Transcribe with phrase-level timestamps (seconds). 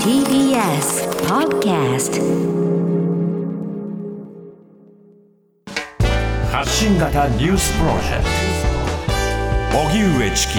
[0.00, 2.22] TBS Podcast
[6.50, 8.24] 発信型ニュースプロジェク
[9.74, 10.54] ト荻上チキ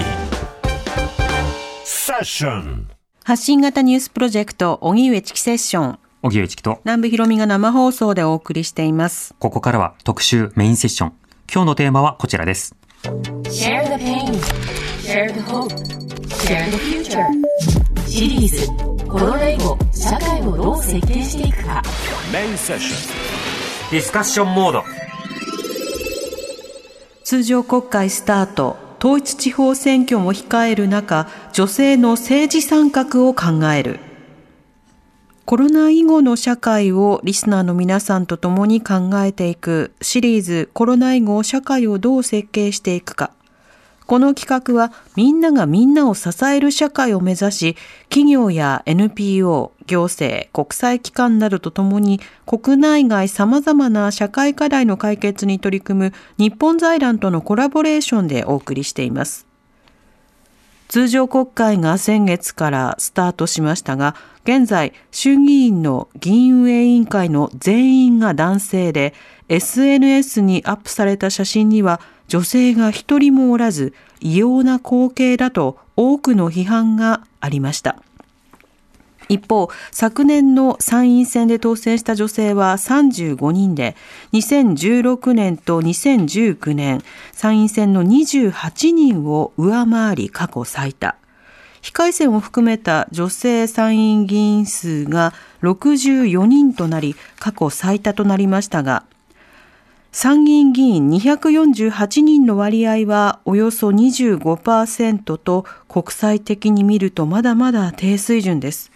[1.84, 2.88] セッション
[3.24, 5.98] 発信型ニュースプロジェクト、荻上チキセッション。
[6.22, 9.34] 荻上チキと、南部ひろみが生放送でお送りしています。
[9.40, 11.12] ここからは特集メインセッション。
[11.52, 12.76] 今日のテーマはこちらです。
[13.02, 14.32] Share the pain
[15.02, 15.72] Share the hope
[16.48, 17.77] Share the future
[18.08, 18.66] シリーズ
[19.06, 21.82] コロナ以後社会をどう設計していくか
[22.32, 23.08] メインセッシ
[23.90, 24.84] ディスカッションモード。
[27.22, 34.00] 通常国会スタート、統一地方選挙も控える中、女性の政治参画を考える。
[35.44, 43.32] コロナ以後の社会をリスナーの皆さんと共に考えていくシリーズコロナ以後社会をどう設計していくか。
[44.08, 47.76] この企画はみんながみんなを支える社会を目指し、
[48.08, 59.46] 企業や NPO、行政、国際機関などとともに国内外様々な社会課題の解決に取り組む日本財団とのコラボレーションでお送りしています。
[60.88, 69.12] 通常国会が先月からスタートしましたが、現在衆議院の議員運営委員会の全員が男性で、
[69.50, 77.96] SNS にアップされた写真には女性が一人もおらず、異様な光景だと多くの批判がありました。
[79.28, 83.94] 一方、昨年の参院選で当選した女性は35人で、
[84.32, 91.14] 2016年と2019年、参院選の28人を上回り過去最多。
[91.80, 99.04] 非改選を含めた女性参院議員数が64人となり、過去最多となりましたが、
[100.20, 108.90] 参議院議員248人の割合はおよそ25%と国際的に見るとまだまだ低水準です。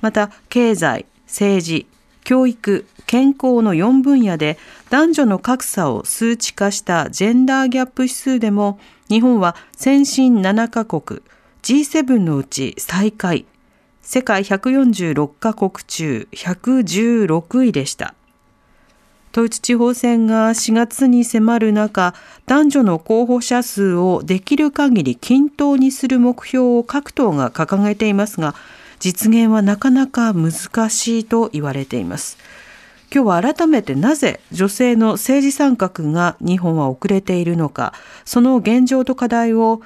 [0.00, 1.86] また経済、政治、
[2.24, 4.58] 教育、健康の4分野で
[4.90, 11.20] 男女の格差を数値化したジェンダーギャップ指数でも日本は先進7カ国
[11.62, 13.46] G7 のうち最下位
[14.02, 18.16] 世界146カ国中116位でした。
[19.38, 22.12] 統一地方選が4月に迫る中、
[22.46, 28.56] 男女の候補者数をできる限り均等にする目標を各党が掲げていますが、
[28.98, 30.50] 実現はなかなか難
[30.90, 32.36] しいと言われています。
[33.14, 37.94] 今日は改めてなぜ女性の政治参画が日本は遅れているのか、
[38.24, 39.82] その現状と課題を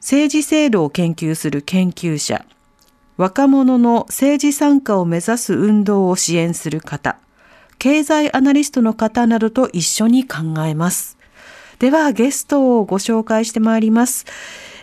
[0.00, 2.44] 政治制度を研究する研究者、
[3.16, 7.16] 若者の政治参加を目指す運動を支援する方、
[7.78, 11.16] 経済アナリストの方などと一緒に考えます。
[11.78, 14.24] ではゲストをご紹介してまいります。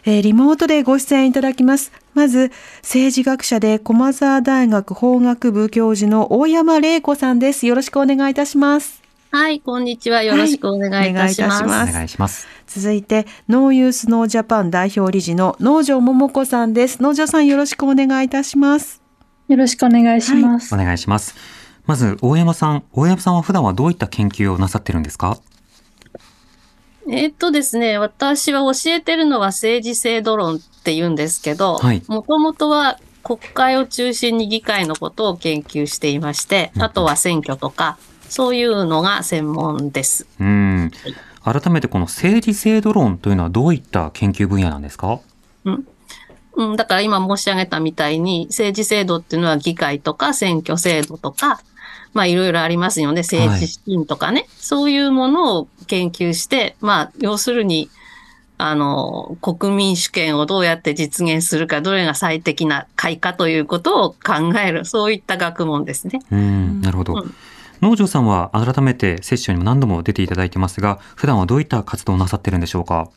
[0.06, 1.92] えーリモートでご出演いただきます。
[2.14, 7.66] まず、政治学者で駒沢大学法学部教授の大山玲子さんです。
[7.66, 9.02] よろしくお願いいたします。
[9.32, 10.22] はい、こんにちは。
[10.22, 11.64] よろしくお願いいたします。
[11.64, 12.48] はいお願いしますお願いします。
[12.68, 17.02] 続いて、ノーユースノージャパン代表理事の農場桃子さんです。
[17.02, 19.02] 農場さんよろしくお願いいたします。
[19.48, 20.76] よろしくお願いします。
[20.76, 21.63] お願いします。
[21.86, 22.84] まず、大山さん。
[22.94, 25.38] 大山さんは普段はどういった研究をなさってるんですか？
[27.10, 37.98] えっとですね、私は教えてるのは政治制度論って言うんですけど、はいもともとは国会を中心に議会のことを研究していまして、うんあとは選挙とか、
[38.30, 40.26] そういうのが専門です。
[40.40, 40.92] うん。
[41.44, 45.20] 改めてこの政治制度論というのはどういった研究分野なんですか？
[46.56, 51.62] うん、だから今申し上げたみたいに、政治制度っていうのは議会とか選挙制度とか、
[52.14, 53.22] まあいろいろありますよね。
[53.22, 54.46] 政治資金とかね。
[54.58, 57.90] そういうものを研究して、まあ要するに、
[58.58, 66.20] あの、国民主権をどうやって実現するか、どれが最適な会かということを考える、そういった学問ですね。
[66.32, 66.82] うん。
[66.82, 67.14] なるほど。
[67.14, 67.36] うん
[67.82, 73.10] 能條さんは改めてセッションにも何度も出ていただいてますが、普段はどういった活動をなさってるんでしょうか？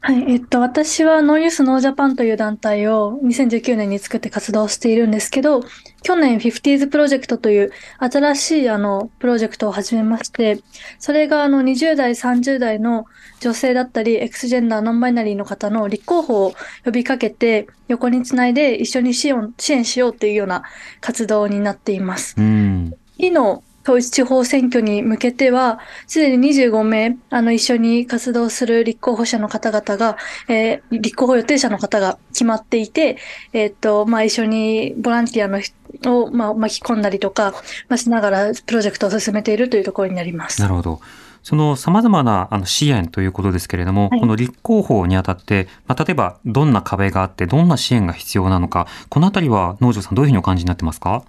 [0.00, 5.62] はい、えっと、私は NO YOUTH NO JAPAN という団体を2019年に作って活動しているんですけど、
[6.02, 10.60] 去年 50s プロジェクトという新しいあのプロジェクトを始めまして、
[11.00, 13.06] それがあの20代、30代の
[13.40, 20.62] 女性だったり、 Xジェンダー、ノンバイナリーの方の立候補を呼びかけて、横につないで一緒に支援支援しようっていうような
[21.00, 22.36] 活動になっています。
[22.38, 22.94] うん。
[23.16, 30.18] 次の統一地方選挙に向けては、すでに25名、あの、一緒に活動する立候補者の方々が、
[30.48, 33.16] えー立候補予定者の方が決まっていて、
[33.54, 37.52] えーっと、まあ、一緒にボランティアの人を、まあ、巻き込んだりとか、
[37.88, 40.60] まあ、しながらプロジェクトを進めているというところになります。
[40.60, 41.00] なるほど。
[41.42, 51.22] その様々なあの支援ということですけれども、はいこの立候補にあたって、まあ、例えばどんな壁があって、どんな支援が必要なのか、このあたりは農場さんどういうふうにお感じになってますか？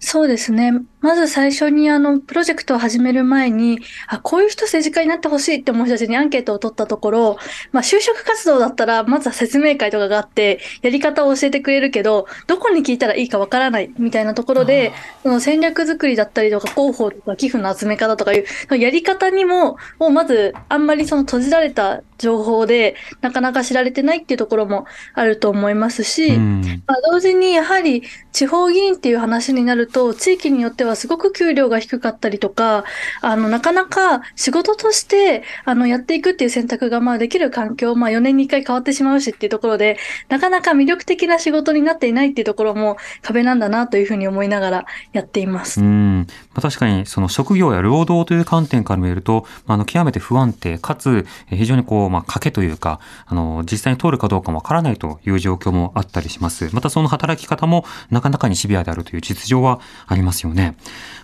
[0.00, 0.72] そうですね。
[1.00, 7.38] まず最初にあの、プロジェクトを始める前に、あ、こういう人政治家になってほしいって思う人たちにアンケートを取ったところ、
[7.72, 14.92] まあ、就職活動だったら、まずは説明会とかがあって、やり方を教えてくれるけど、どこに聞いたらいいかわからないみたいなところで、
[15.22, 26.82] その戦略作りだったりとか、広報とか寄付の集め方とかいう、やり方にも、もうまず、あんまりその閉じられた情報で、なかなか知られてないっていうところもあると思いますし、うん。
[26.86, 28.02] まあ、同時にやはり
[28.32, 32.84] 地方議員っていう話になると、地域によってはすごく給料が低かったりとか、
[33.20, 39.98] あの、なかなか仕事として、あの、やっていくっていう選択が、まあ、できる環境、まあ、4年に1回変わってしまうしっていうところで、
[40.28, 45.80] なかなか魅力的な仕事になっていないっていうところも壁なんだなというふうに思いながらやっています。
[45.80, 46.26] うん。
[46.54, 56.70] まあ、確かに、その職業や労働という観点から見ると、まあ、あの、極めて不安定、かつ、非常にこう、まあ、賭けというか、あの、実際に通るかどうかもわからないという状況もあったりします。
[56.72, 60.76] またその働き方もなかなかにシビアであるという実情はありますよね。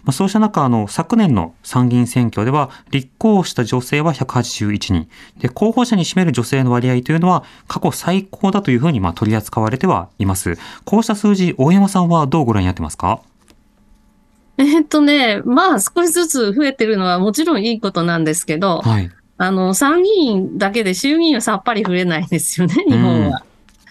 [0.04, 5.08] まあ、そうした中、あの、昨年の参議院選挙では、立候補した女性は181人。
[5.38, 10.58] で、候補者に占める女性の割合というのは、過去最高だというふうに、まあ、取り扱われてはいます。
[10.84, 13.20] こうした数字、大山さんはどうご覧になってますか？
[14.56, 19.10] えーっとね、まあ少しずつ増えてるのはもちろんいいことなんですけど、はい。
[19.36, 23.42] あの、参議院だけで衆議院はさっぱり増えないんですよね、日本は。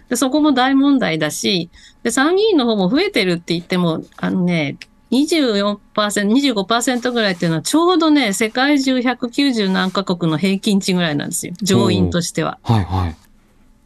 [0.08, 1.70] でそこも大問題だし、
[2.04, 4.78] で、参議院の方も増えてるって言っても、あのね、
[5.14, 11.54] 24%、25%ぐらいっていうのはちょうどね、世界中190何カ国の平均値ぐらいなんですよ。
[11.62, 12.58] 上院としては。
[12.64, 13.16] はい、はい。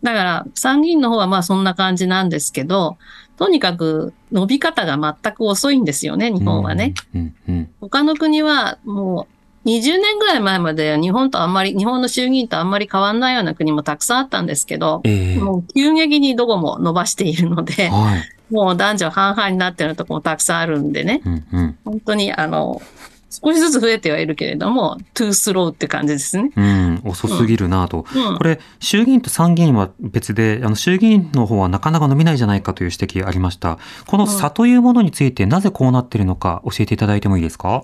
[0.04, 2.98] だから、参議院の方はまあそんな感じなんですけど、
[3.38, 6.94] とにかく伸び方が全く遅いんですよね、日本はね。
[7.14, 7.34] うん。
[7.48, 7.70] うん、うん。
[7.82, 9.28] 他の国はも
[9.66, 18.37] う20年ぐらい前まで日本とあんまり、日本の衆議院とあんまり変わんないような国もたくさんあったんですけど、ええもう急激にどこも伸ばしているので、はい。
[18.50, 21.78] もう男女半々になってるとこもたくさんあるんでね、うん、うん。
[21.84, 22.82] 本当にあの、
[23.30, 26.50] 少しずつ増えてはいるけれども、 too slow って感じですね。
[26.56, 28.06] うん、遅すぎるなと。
[28.16, 28.38] うん。
[28.38, 33.80] これ、衆議院と参議院は別で、あの、衆議院の方はなかなか伸びないじゃないかという指摘ありました。
[34.08, 37.84] この差というものについて、なぜこうなっているのか教えていただいてもいいですか？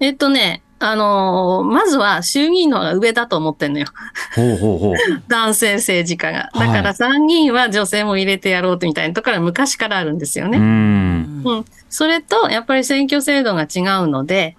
[0.00, 3.86] えっとね、あのーまずは衆議院の方が上だと思ってんのよ。
[4.34, 4.94] ほうほうほう。
[5.28, 6.50] 男性政治家が。
[6.52, 10.58] はいだから参議院は女性も入れてやろうとみたいなところは昔からあるんですよね。
[10.58, 11.42] うん。
[11.44, 11.64] うん。
[11.88, 14.56] それと、やっぱり選挙制度が違うので、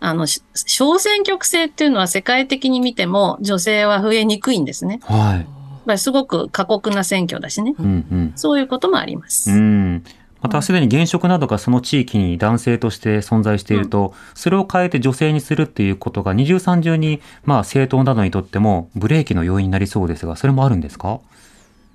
[0.00, 5.00] あの、し小選挙区制っていうのは世界的に見ても女性は増えにくいんですね。
[5.04, 5.44] は
[5.86, 5.98] い。
[5.98, 7.74] すごく過酷な選挙だしね。
[7.78, 8.32] うん、うん。
[8.36, 9.50] そういうこともあります。
[9.50, 10.04] うん。
[10.42, 21.20] またすでに現職などがその地域に男性として存在していると、それを変えて女性にするっていうことが二重三重に、まあ政党などにとってもブレーキの要因になりそうですが、それもあるんですか？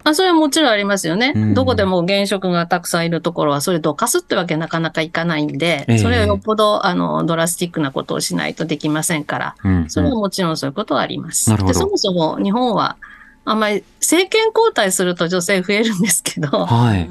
[0.03, 1.33] あ、それはもちろんありますよね。
[1.35, 9.89] うんどこでも現職がたくさんいるところは、それどかすってわけなかなかいかないんで、ええそれはよっぽど、あの、ドラスティックなことをしないとできませんから、うん。
[9.89, 11.49] それはもちろんそういうことはあります。
[11.65, 12.95] で、そもそも日本は、
[13.44, 17.09] あんまり政権交代すると女性増えるんですけど、はい。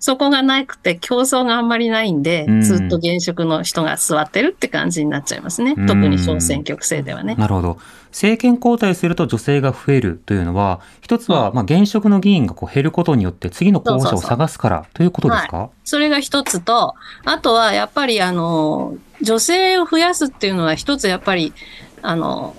[0.00, 5.74] そこがなくて競争があんまりないんで、うんずっと現職の人が座ってるって感じになっちゃいますね。
[5.76, 7.34] うん特に小選挙区制ではね。
[7.36, 7.78] なるほど。
[8.10, 15.70] 政権交代すると女性が増えるというのは、一つは、まあ、現職の議員がこう減ることによって次の候補者を探すからということですか？
[15.84, 16.94] それが一つと、
[17.24, 21.52] あとはやっぱりあの、女性を増やすっていうのは一つやっぱり、
[22.02, 22.56] あの、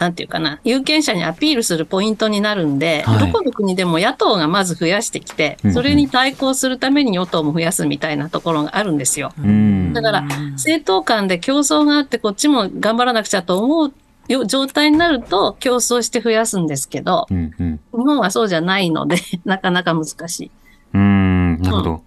[0.00, 9.32] なんていうかな、有権者にアピールするポイントになるんで、はいどこの国でも野党がまず増やしてきてうんう、んそれに対抗するために与党も増やすみたいなところがあるんですよ。
[9.38, 9.92] うん。
[9.92, 13.92] だから、政党間で競争があって、こっちも頑張らなくちゃと思う
[14.28, 17.80] よ状態になると、競争して増やすんですけど、うんうん。
[17.92, 20.50] 日本はそうじゃないので、 なかなか難しい。
[20.94, 22.02] うーん、なるほど。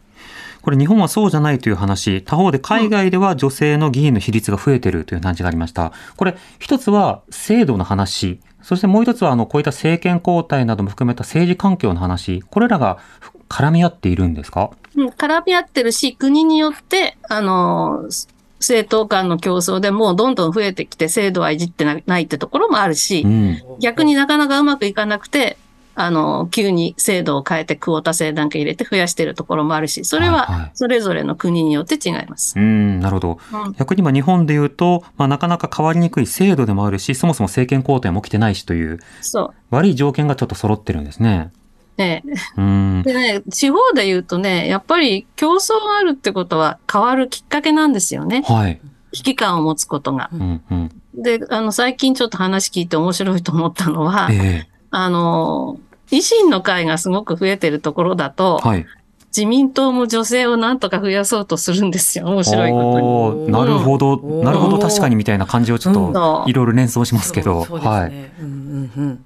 [0.63, 5.91] これ日本はそうじゃないという話、他方で海外では女性の議員の比率が増えてるという話がありました。
[6.15, 12.98] これ一つは制度の話、そしてもう一つはあのこういった政権交代なども含めた政治環境の話、これらが
[13.50, 14.72] 絡み合っているんですか？
[14.96, 18.05] うん絡み合ってるし、国によって、あの、
[18.60, 23.62] 政党間の競争でもうどんどん増えてきて制度はいじってなないってところもあるしう、ん。
[23.82, 25.58] 逆になかなかうまくいかなくて、
[25.95, 32.57] あの、急に制度を変えてクオータ制なんか入れて増やしてるところもあるし、それはいはいはそれぞれの国によって違います。
[32.57, 33.39] うん、なるほど。
[33.51, 39.53] うん逆に今日本で言うと、まあ、なかなか変わりにくい制度でもあるし、そもそも政権交代も起きてないしというそう。
[39.71, 41.51] 悪い条件がちょっと揃ってるんですね。
[41.97, 42.23] ね
[42.57, 43.03] うん。
[43.03, 48.43] でね、地方で言うとね、やっぱり競争があるってことは変わるきっかけなんですよね。
[48.47, 48.81] はい。
[49.12, 50.29] 危機感を持つことが。
[50.33, 51.01] うんうん。
[51.15, 55.79] で、あの、最近ちょっと話聞いて面白いと思ったのは、えあの、
[56.12, 58.85] 維新の会がすごく増えてるところだと、えはい。
[59.35, 62.27] 自民党も女性をなんとか増やそうとするんですよ。
[62.27, 63.51] 面白いことに。
[63.51, 68.12] なるほど、うんなるほど、確かにみたいな感じをちょっそとういろいろ連想しますけど、そうですはい。
[68.12, 68.31] ね。
[68.39, 69.25] うんうんうん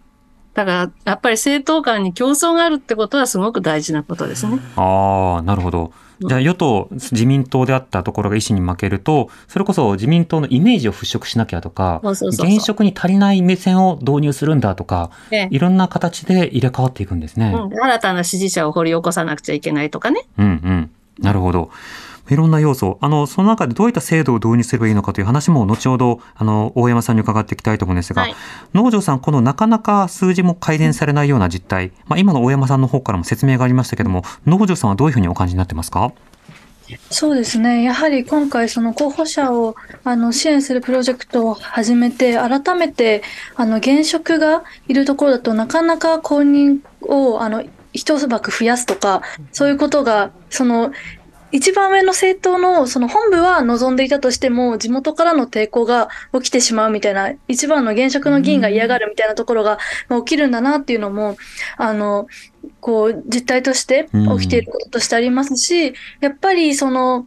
[0.57, 4.57] だから、やっぱり政党間に競争があるってことはすごく大事なことですね。
[4.75, 5.93] ああ、なるほど。
[6.19, 17.53] じゃあ与党、自民党であったところが維新に負けると、それこそ自民党のイメージを払拭しなきゃとか、現職に足りない目線を導入するんだとか、ええいろんな形で入れ替わっていくんですね。
[17.55, 20.23] うん新たな支持者を掘り起こさなくちゃいけないとかね。
[20.39, 20.91] うんうん。
[21.19, 21.69] なるほど。
[22.29, 22.97] いろんな要素。
[23.01, 28.35] あの、その中でどういった制度を導入すればいいのかという話も後ほど、あの、大山さんに伺っていきたいと思うんですが、はい
[28.73, 36.11] 農場さん、このなかなか数字も改善されないような実態、まあ、今の大山さんの方からも説明がありましたけども、農場さんはどういうふうにお感じになってますか？
[37.09, 37.83] そうですね。
[37.83, 43.23] やはり今回その候補者をあの支援するプロジェクトを始めて、改めて
[43.55, 50.91] あの現職がいるところだとなかなか公認をあの一枠増やすとか、そういうことが、その
[51.51, 59.77] 一番上の政党のその本部は望んでいたとしても、地元からの抵抗が起きてしまうみたいな、一番の現職の議員が嫌がるみたいなところが
[60.09, 61.37] まあ起きるんだなっていうのも、
[61.77, 62.27] あの、
[62.81, 67.25] こう、実態として起きていることとしてありますし、やっぱりその、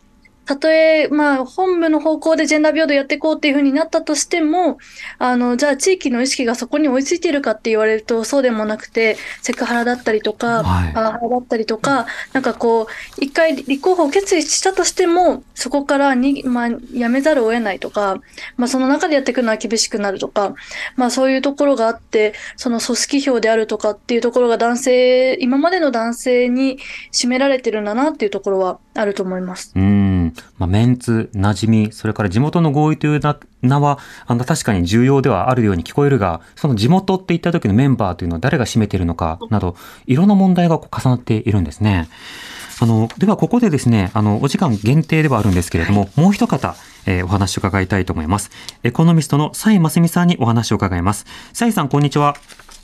[0.50, 4.78] たとえ、まあ、本部の方向でジェンダー平等やっていこうっていうふうになったとしても、
[5.18, 12.86] あの、じゃあ地域の意識がそこに追いついているかって言われると、そうでもなくて、セクハラだったりとか、はいパワハラだったりとか、なんかこう、
[13.18, 18.20] 一回立候補を決意したとしても、そこからに、まあ、やめざるを得ないとか、
[18.56, 20.54] まあ、その中でやっていくのは厳しくなるとか、
[20.96, 26.78] まあ、そういうところがあって、その組織票であるとかっていうところが男性、今までの男性に
[27.12, 29.72] 占められてるんだなっていうところはあると思います。
[29.76, 30.19] うん。
[30.58, 42.08] まあ、メンツ、馴染み、それから地元の合意というな名は、あの、確かに重要ではあるように聞こえるが、その地元って言った時のメンバーというのは誰が占めているのかなど、いろんな問題がこう重なっているんですね。
[42.80, 46.74] あの、ではここでですね、あの、お時間限定ではあるんですけれども、もう一方、
[47.06, 48.50] えーお話を伺いたいと思います。
[48.82, 51.26] エコノミストの蔡真澄さんにお話を伺います。
[51.52, 52.36] 蔡さん、こんにちは。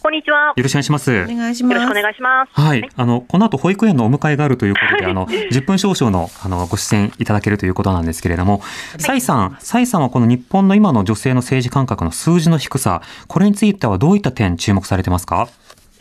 [0.02, 0.52] こんにちは。
[0.56, 1.10] よろしくお願いします。
[1.10, 1.74] お願いします。
[1.74, 2.60] よろしくお願いします。
[2.60, 2.88] はい。
[2.96, 8.60] あの、この後保育園のお迎えがあるということで、 あの、10分少々の、あの、ご出演いただけるということなんですけれども、
[8.98, 15.48] 蔡さん、蔡さんはこの日本の今の女性の政治感覚の数字の低さ、これについてはどういった点注目されてますか？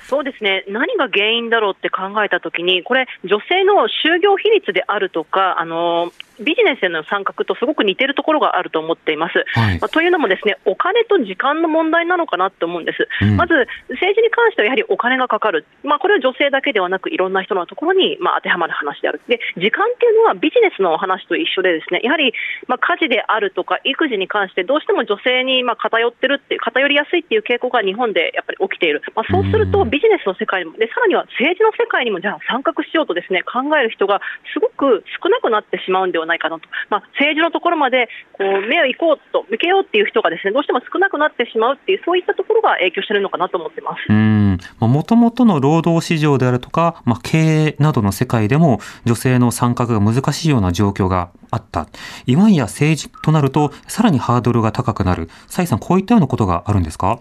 [0.07, 0.63] そうですね。
[0.67, 9.46] 何が原因だろうって考えたときに、これ、女性の就業比率であるとか、あの、ビジネスへの参画とすごく似てるところがあると思っています。
[9.54, 13.08] はいまあというのもですね、お金と時間の問題なのかなと思うんです。
[13.22, 13.54] うんまず、
[13.89, 15.65] 政治に関してはやはりお金がかかる。
[15.84, 19.22] まあ、これは女性だけではなく、いろんな人のところに、まあ、当てはまる話である。
[19.27, 22.34] で、時間っていうのはビジネスの話と一緒でですね、やはり、
[22.68, 29.01] まあ、家事であるとか、育児に関して、どうしても女性に、まあ、偏ってるっていう、偏りやすいっていう傾向が日本でやっぱり起きている。
[29.15, 34.20] まあ、そうすると、うんビジネスの世界にも、で、さらには政治の世界にも、じゃあ参画しようとですね、考える人が
[34.54, 36.67] すごく少なくなってしまうんではないかなと。
[36.89, 44.00] まあ、政治のところまで、こう、目を行こうと、向けようっていう人がですね、どうしても少なくなってしまうっていう、そういったところが影響してるのかなと思ってます。
[44.10, 44.58] うん。
[44.79, 51.88] まあ、元々の労働市場であるとか、まあ、経営などの世界でも女性の参画が難しいような状況があった。
[52.25, 55.29] いわんや政治となると、さらにハードルが高くなる。
[55.48, 57.20] 蔡さん、こういったようなことがあるんですか？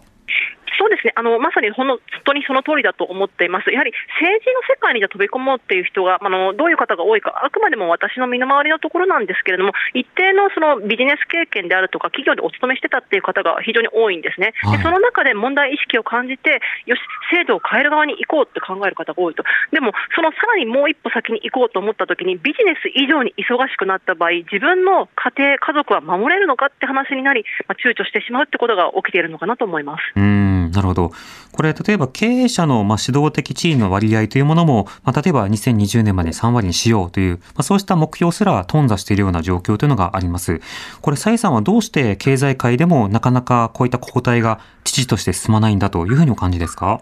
[0.84, 14.76] そうですね、あのまさにほんの本当にその通りだと思っています、やはり政治の世界に飛び込もうっていう人があの、どういう方が多いか、あくまでも私の身の回りのところなんですけれども、一定のそのビジネス経験であるとか、企業でお勤めしてたっていう方が非常に多いんですね、はい。
[14.76, 17.00] でその中で問題意識を感じて、よし、
[17.32, 30.02] 制度を変える側に行こうって考える方が多いと、でも、そのさらにもう一歩先に行こうと思ったときに、ビジネス以上に忙しくなった場合、自分の家庭、家族は守れるのかって話になり、まあ、躊躇してしまうってことが起きているのかなと思います。
[30.16, 30.22] うー
[30.68, 31.12] ん、なるほど。
[31.52, 40.60] これ、例えば経営者のまあ指導的地位の割合というものも、まあ、例えば2020年まで3割にしようという、まあ、そうした目標すら頓挫しているような状況というのがあります。
[41.00, 47.00] これ、蔡さんはどうして経済界でもなかなかこういった交代が父として進まないんだというふうにお感じですか？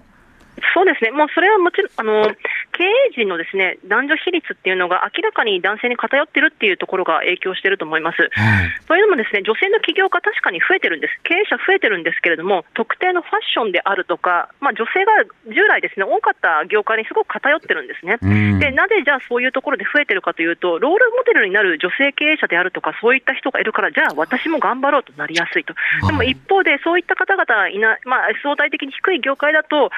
[0.74, 2.34] そうですね、もうそれはもちろん、あの
[2.82, 8.18] 経営陣のですね男女比率っていうのが明らかに男性に偏ってるっていうところが影響していると思います。
[8.18, 8.74] はい。
[8.90, 18.18] というのもですね女性の起業家、確かに増えてるんです、経営者増えてるんですけれども、特定のファッションであるとか、まあ、女性が従来ですね多かった業界にすごく偏ってるんですね。
[18.18, 18.58] うん。
[18.58, 25.74] でなぜじゃあそういうところで増えてるかというと、ロールモデルになる女性経営者であるとか、そういった人がいるから、じゃあ私も頑張ろうとなりやすいと、
[26.06, 29.90] でも一方で、そういった方々がいな、まあ、相対的に低い業界だと、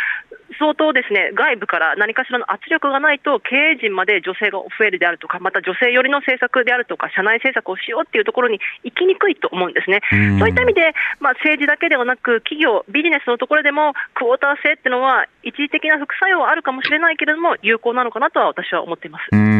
[0.58, 10.00] 相当ですね外部から何かしらの圧力力がないと経営陣まで女性が増えるであるとか、また女性寄りの政策であるとか、社内政策をしようっていうところに行きにくいと思うんですね。
[10.12, 19.53] うんそういった意味で、まあ、政治だけではなく、企業、ビジネスのところでも、クォーター制っていうのは、一時的な副作用はあるかもしれないけれども、有効なのかなとは私は思っています。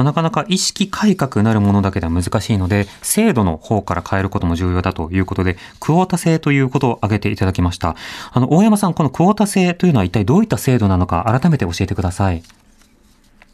[0.00, 0.04] うん。
[0.04, 7.96] まあ、なかなか意識改革なるものだけでは難しいので、制度の方から変えることも重要だということで、クォータ制ということを挙げていただきました。
[8.32, 12.42] あの、大山さん、このクォータ制というのは一体どういった制度なのか、改めて教えてください。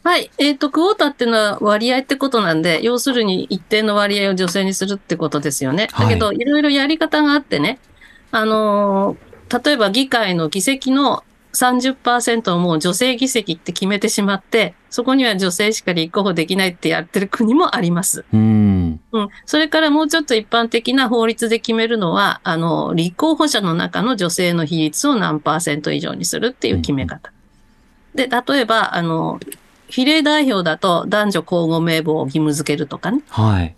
[0.03, 0.31] はい。
[0.37, 5.89] えっ、と、クォータっていうのは割合ってことなんで、要するに一定の割合を女性にするってことですよね。
[5.99, 7.79] だけど、いろいろやり方があってね、
[8.31, 11.23] あのー例えば議会の議席の
[11.57, 18.25] 30%をもう女性議席って決めてしまって、そこには女性しか立候補できないってやってる国もあります。
[18.31, 18.99] うん。
[19.11, 19.29] うん。
[19.45, 27.31] それからもうちょっと一般的な法律で決めるのは、あの、立候補者の中の女性の比率を何パーセント以上にするっていう決め方。
[28.13, 29.39] で、例えば、あの、
[29.89, 33.23] 比例代表だと男女交互名簿を義務付けるとかね。
[33.29, 33.75] はい。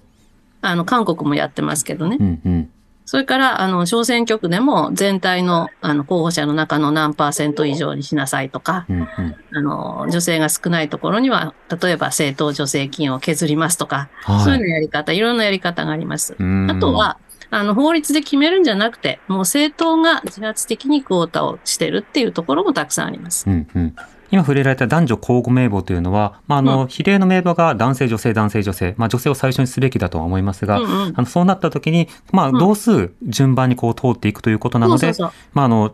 [0.62, 2.24] あの、韓国もやってますけどねう。
[2.24, 2.70] んうん。
[3.10, 9.08] それから、あの、小選挙区でも全体の、あの、候補者の中の何パーセント以上にしなさいとか、うんうん。
[9.52, 16.36] あの、女性が少ないところには、例えば政党助成金を削りますとか、はいそういうのやり方、いろんなやり方があります。
[16.38, 17.18] うんあとは、
[17.50, 23.50] あの、法律で決めるんじゃなくて、もう政党が自発的にクォータをしてるっていうところもたくさんあります。
[23.50, 23.96] うんうん。
[24.32, 35.94] 今触れられた男女交互名簿というのは、まあ、あの、うん比例の名簿が男性、女性、男性、女性、まあ、女性を最初にすべきだとは思いますが、うんうんあの、そうなった時に、まあ、ん同数順番にこう通っていくということなので、そうそうそうまあ、あの、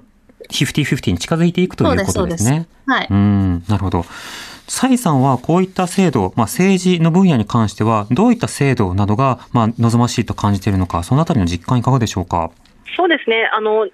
[0.49, 2.67] 50-50に近づいていくということですね。
[2.85, 3.07] はい。
[3.09, 4.05] うん、なるほど。
[4.67, 12.51] 蔡さんはこういった制度、まあ、政治の分野に関しては、どういった制度などが、まあ、望ましいと感じているのか、そのあたりの実感いかがでしょうか？
[12.97, 13.49] そうですね。
[13.53, 13.87] あの、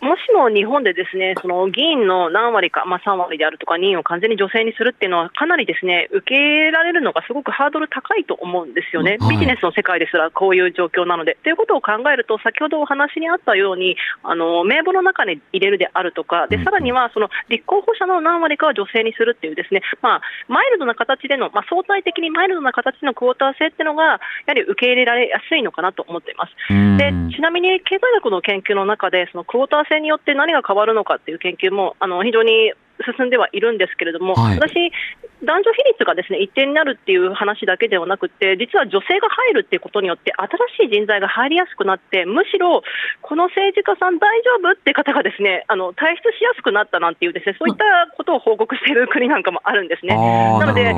[0.00, 9.16] もしも日本でですね、 その議員の何割か、まあ、3割であるとか、任を完全に女性にするっていうのは、かなりですね、受け入れられるのがすごくハードル高いと思うんですよね。
[9.20, 11.36] はいビジネスの世界ですらこういう状況なので。
[11.44, 24.18] ということを考えると、先ほどお話にあったように、あの、名簿の中に入れるであるとか、で、うんさらには、その、立候補者の何割かは女性にするっていうですね、まあ、マイルドな形での、まあ、相対的にマイルドな形でのクォーター制っていうのが、や
[24.48, 26.52] はり受け入れられやすいのかなと思っています。
[26.70, 32.72] うんでちなみに経済学の研究の中で、そのクォーター性によって何が変わるのかっていう研究もあの非常に
[33.04, 34.74] 進んではいるんですけれども、はい私、
[35.44, 40.32] 男女比率がですね一定になるっていう話だけではなくて、実は女性が入るっていうことによって、
[40.78, 42.82] 新しい人材が入りやすくなって、むしろ
[43.22, 47.84] この政治家さん大丈夫って方がですねあの退出しやすくなったなんていう、ですねそういった
[48.16, 50.16] ことを報告している国なんかもあるんですね。
[50.16, 50.94] なので。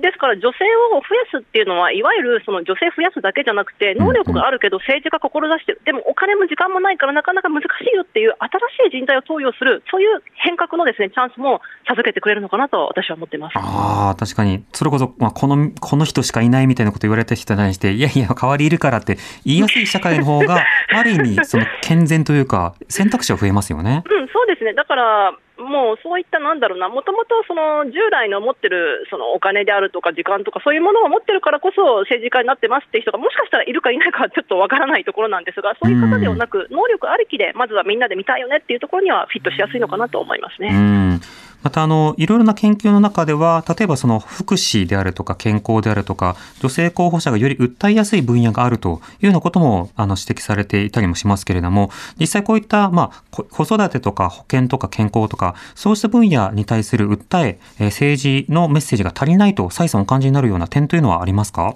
[0.00, 13.54] ですから、女性を増やすっていうのは、いわゆるその女性増やすだけじゃなくて、能力があるけど政治家志してる、でもお金も時間もないから、なかなか難しいよっていう、新しい人材を登用する、そういう変革のですねチャンスも授けてくれるのかなと私は思ってます。
[13.56, 14.64] ああ、確かに。
[14.72, 24.04] それこそ、まあ、この、この人しかいないみたいなこと言われた人に対して、いやいや、代わりいるからって言いやすい社会の方が、ある意味、その健全というか、選択肢は増えますよね。
[24.06, 24.74] うん、そうですね。
[24.74, 41.20] だから、もうそういったなんだろうな、もともとその従来の持ってるそのお金であるとか時間とかそういうものを持ってるからこそ政治家になってますっていう人がもしかしたらいるかいないかはちょっとわからないところなんですが、そういう方ではなく、能力ありきでまずはみんなで見たいよねっていうところにはフィットしやすいのかなと思いますうね。
[41.62, 61.74] また、あの、いろいろな研究の中では、例えばその福祉であるとか健康であるとか、女性候補者がより訴えやすい分野があるというようなことも、あの、指摘されていたりもしますけれども、実際こういった、まあ、子育てとか保険とか健康とか、そうした分野に対する訴え、政治のメッセージが足りないと、蔡さんお感じになるような点というのはありますか？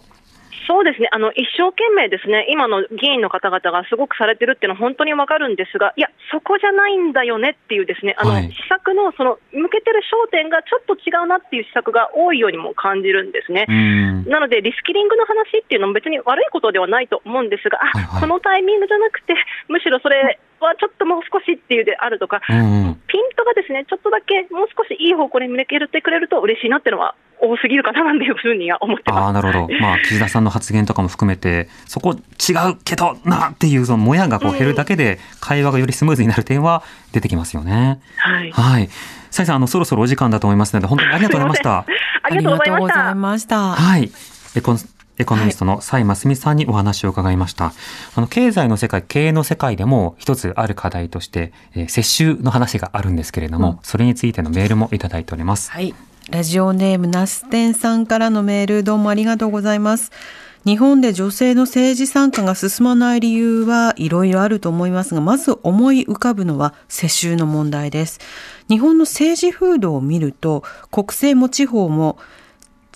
[0.66, 13.66] そうですねあの一生懸命ですね、今の議員の方々がすごくされてるっていうのは本当にわかるんですが、いや、そこじゃないんだよねっていう、ですねあの、はい施策のその向けてる焦点がちょっと違うなっていう施策が多いようにも感じるんですね。
[13.68, 14.24] うん。
[14.24, 19.34] なので、リスキリングの話っていうのも別に悪いことではないと思うんですが、あ、はいはいこのタイミングじゃなくて、
[19.68, 23.00] むしろそれはちょっともう少しっていうであるとか、うん。
[23.06, 29.44] ピントがですね、ちょっとだけもう少しいい方向に向けてくれると嬉しいなっていうのは多すぎるかななんていうふうには思ってああ、ます。
[29.44, 29.74] なるほど。
[29.80, 38.00] まあ、岸田さんの発言とかも含めて、そこ違うけどなっていう、そのもやがこう減るだけで、会話がよりスムーズになる点は出てきますよね。
[38.16, 38.50] はい。
[38.50, 38.88] はい。
[39.30, 41.78] サイさん、あの、そろそろお時間だと思いますので、本当にありがとうございました。
[42.22, 43.72] ありがとうございました。
[43.72, 44.10] はい。
[44.56, 44.78] エコン
[45.16, 47.72] エコノミストの蔡真澄さんにお話を伺いました。
[48.16, 55.70] あの、経済の世界、経営の世界でも一つある課題として、えー、接収の話があるんですけれども、うんそれについてのメールもいただいております。
[55.70, 55.94] はい。
[56.30, 60.10] ラジオネームナステンさんからのメールどうもありがとうございます。
[60.64, 68.20] 日本で女性の政治参加が進まない理由はいろいろあると思いますが、まず思い浮かぶのは世襲の問題です。
[68.70, 72.16] 日本の政治風土を見ると、国政も地方も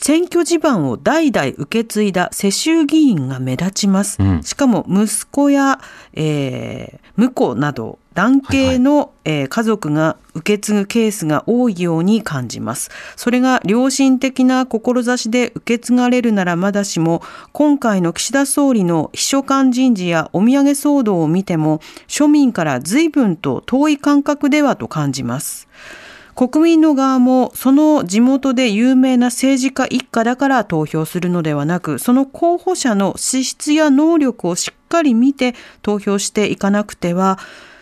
[0.01, 4.17] 選挙地盤を代々受け継いだ世襲議員が目立ちます。
[4.23, 5.81] うんしかも息子や、
[6.15, 12.91] えー婿など男系の、えー家族が受け継ぐケースが多いように感じます。
[13.15, 25.69] それが良心的な志で受け継がれるならまだしも、今回の岸田総理の秘書官人事やお土産騒動を見ても、庶民から随分と遠い感覚ではと感じます。
[26.35, 37.39] 国民の側もその地元で有名な政治家一家だから投票するのではなく、その候補者の資質や能力をしっかり見て投票していかなくては、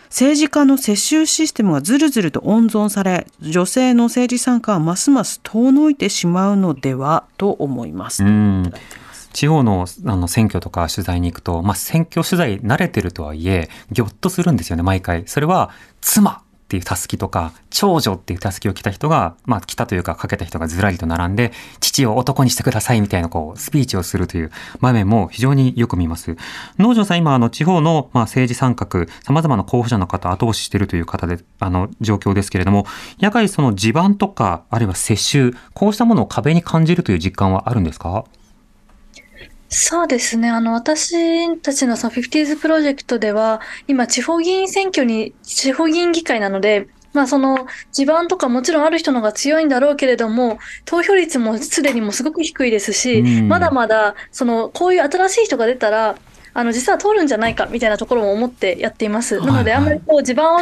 [0.09, 8.23] 政治家の世襲システムがずるずると温存され、女性の政治参加はますます遠のいてしまうのではと思います。
[8.23, 8.73] うん
[9.33, 15.27] 地方のあの選挙とか取材に行くと、まあ、選挙取材慣れてるとはいえ、ぎょっとするんですよね、毎回。
[15.27, 15.69] それは、
[16.01, 24.51] 妻っていうたすきとか、長女っていうたすきを着た人が、まあ、来たというか、かけた人がずらりと並んで、父を男にしてくださいみたいな、こう、スピーチをするという
[24.81, 26.35] 場面も非常によく見ます。
[26.77, 32.85] 農場さん、今、あの、地方の、まあ、政治参画、様々な候補者の方、後押ししているという方で、あの、状況ですけれども、
[33.17, 38.25] やはりその地盤とか、あるいは世襲、こうしたものを壁に感じるという実感はあるんですか？
[39.69, 40.49] そうですね。
[40.49, 56.15] あの、私たちのその 50s プロジェクトでは、今、地方議員選挙に、地方議員議会なので、まあその地盤とかもちろんある人の方が強いんだろうけれども、投票率もすでにもうすごく低いですし、うんまだまだ、その、こういう新しい人が出たら、
[56.57, 59.39] あの、実は通るんじゃないかみたいなところも思ってやっています。
[59.39, 60.59] なので、あんまりこう、地盤を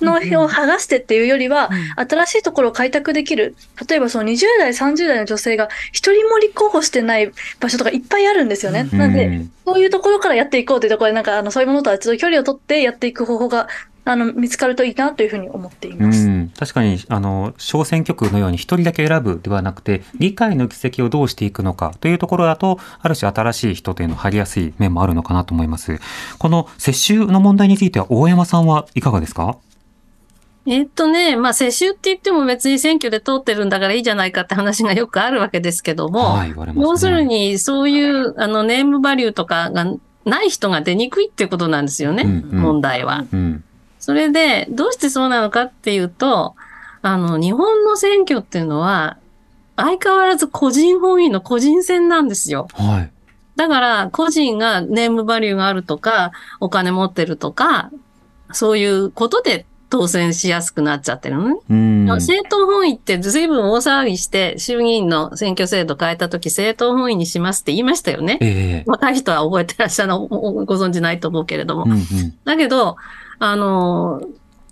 [0.00, 3.54] の票を剥がしてっていうよりは、新しいところを開拓できる。
[3.88, 7.30] 例えばその20代、30代の女性が一人も立候補してない
[7.60, 8.88] 場所とかいっぱいあるんですよね。
[8.92, 13.66] なので、うんそういうところからやっていこうというところで、なんか、あの、そういうものとはちょっと距離を取ってやっていく方法が、
[14.08, 16.28] あの、見つかるといいなというふうに思っていうます。
[16.28, 25.98] ん、確かにあの小選挙区のように一人だけ選ぶではなくて議会の議席をどうしていくのかというところだとある種新しい人というのを入りやすい面もあるのかなと思います。
[26.38, 29.58] この世襲の問題については大山さんはいかがですか？
[30.66, 36.90] えっとね、まあ、世襲って言っても別に選挙で通ってるんだからいいじゃないかって話がよくあるわけですけども、はい言われますね。
[36.90, 39.86] 要するにそういうあのネームバリューとかが
[40.24, 42.62] ない人が出にくいっていうことなんですよね、うんうん。
[42.62, 43.26] 問題は。
[43.32, 43.64] うん
[44.06, 46.54] それで、どうしてそうなのかっていうと、
[47.02, 49.16] あの、日本の選挙っていうのは、
[49.74, 52.68] 相変わらず個人本位の個人戦なんですよ。
[52.74, 53.10] はい
[53.56, 57.90] だから、個人がネームバリューがあるとか、お金持ってるとか、
[58.52, 61.56] そういうことで当選しやすくなっちゃってるのね。
[61.70, 68.38] うん政党本位って随分大騒ぎして、衆議院の選挙制度変えたとき、政党本位にしますって言いましたよね。
[68.40, 71.84] ええ若い人は覚えてらっしゃるの、ごご存知ないと思うけれども。
[71.84, 72.00] うんうん
[72.44, 72.96] だけど、
[73.38, 74.22] あの、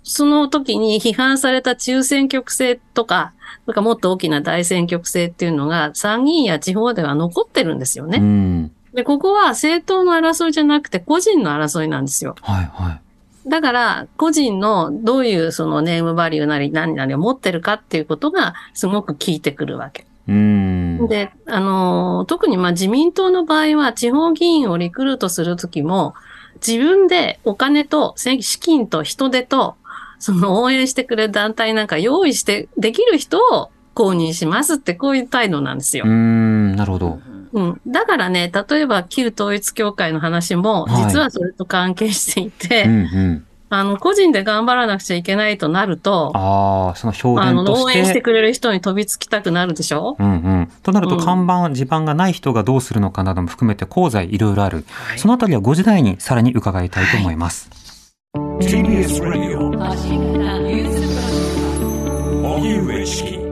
[0.03, 3.33] その時に批判された中選挙区制とか、
[3.65, 8.19] それからもっと大きな大選挙区制っていうのが参議院や地方では残ってるんですようね。
[8.19, 12.35] んで、ここは政党の争いじゃなくて個人の争いなんですよ。
[12.41, 13.01] はいはい
[13.47, 20.07] だから、個人のどういうそのネームバリューなり何なりを持ってるかっていうことがすごく効いてくるわけ。
[20.27, 26.15] うんで、あのー、特にまあ自民党の場合は地方議員をリクルートするときも、
[26.55, 29.75] 自分でお金とせ資金と人手と、
[30.19, 36.09] その応援してくれる団体なんか用意してできる人を公認しますってこういう態度なんですよう。
[36.09, 37.19] んなるほど
[37.53, 37.81] うん。
[37.87, 50.15] だからね、例えば旧統一教会の話も、はい実はそれと関係していて、うんうんあの、個人で頑張らなくちゃいけないとなると、ああその表あの、現と応援ししててくれる人に飛びつきたくなるでしょ？
[50.19, 51.25] うんうん、となるとうん。
[51.25, 54.85] 看板、地盤がない人がどうするのかなども含めて功罪いろいろある、
[55.17, 57.69] そのあたりは5時台にさらに伺いたいと思います。
[58.35, 59.35] TBS 上
[63.05, 63.44] チキ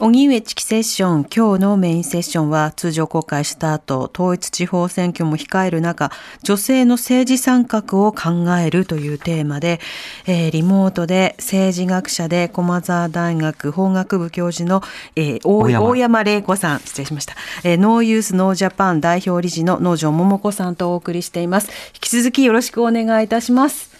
[0.00, 6.10] 荻上チキセッション、今日のメインセッションは通常公開した後、統一地方選挙も控える中、
[6.42, 9.78] 女性の政治参画を考えるというテーマで、
[10.26, 14.82] えーリモートで政治学者で駒沢大学法学部教授の、
[15.16, 17.34] えー大大山大山玲子さん、失礼しました。
[17.62, 21.68] えーノーユースノージャパン代表理事の農場桃子さんとお送りしています。
[21.92, 23.90] 引き続きよろしくお願いいたします。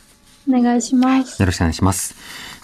[0.48, 1.42] お願いします。
[1.42, 2.14] よろしくお願いします。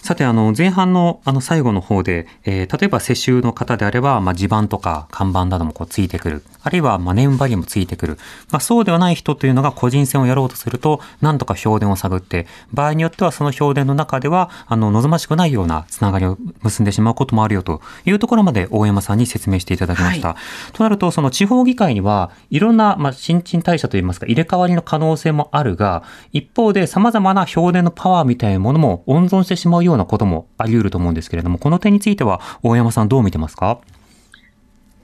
[0.07, 6.43] さて、あの、前半の、あの、最後の方で、えー、例えば世襲の方であれば、まあ、地盤とか看板などもこうついてくる。
[6.63, 8.17] あるいは、まあ、年張りもついてくる。
[8.49, 20.29] まあ、そうではない人というのが個人戦をやろうとすると、なんとか評伝を探って、場合によってはその評伝の中では、あの、望ましくないようなつながりを結んでしまうこともあるよというところまで大山さんに説明していただきました。
[20.29, 33.79] はい、となると、その地方議会には、いろんな、まあ、新陳代謝といいますか、入れ替わりの可能性もあるが、一方で様々な評伝のパワーみたいなものも温存してしまうようなこともあり得ると思うんですけれども、この点については大山さんどう見てますか？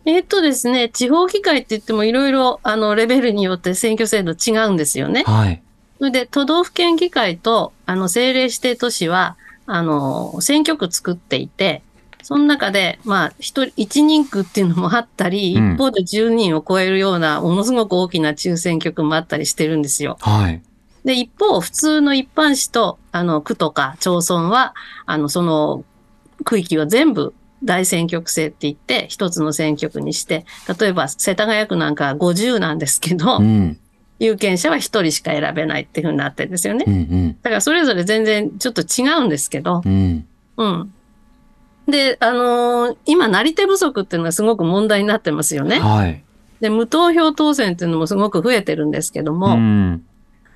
[0.05, 5.23] えっとですね、地方議会って言ってもいろいろ、あの、レベルによって選挙制度違うんですよね。
[5.23, 5.61] はい。
[5.97, 11.83] それで、都道府県議会と、あの、政令指定都市は、あの、選挙区作っていて、
[12.21, 20.17] その中で、まあ、一人、一人区っていうのもあったり、うん、一方で10人を超えるような、ものすごく大きな抽選挙区もあったりしてるんですよ。
[20.19, 20.61] はい。
[21.05, 24.73] で、一方、普通の一般市と、あの、区とか町村は、
[25.05, 25.85] あの、その、
[26.43, 30.45] 区域を全部大選挙区制って言って、一つの選挙区にして、
[30.79, 33.79] 例えば世田谷区なんか50なんですけど、うん、
[34.19, 36.85] 有権者は一人しか選べないっていうふうになってるんですよね。
[36.87, 40.27] うんうん、だからそれぞれ全然ちょっと違うんですけど、うん。
[40.57, 40.93] うん、
[41.87, 45.79] で、あのー、今、なり手不足っていうのがすごく問題になってますよね。
[45.79, 46.23] はい。
[46.61, 50.05] で、無投票当選っていうのもすごく増えてるんですけども、うん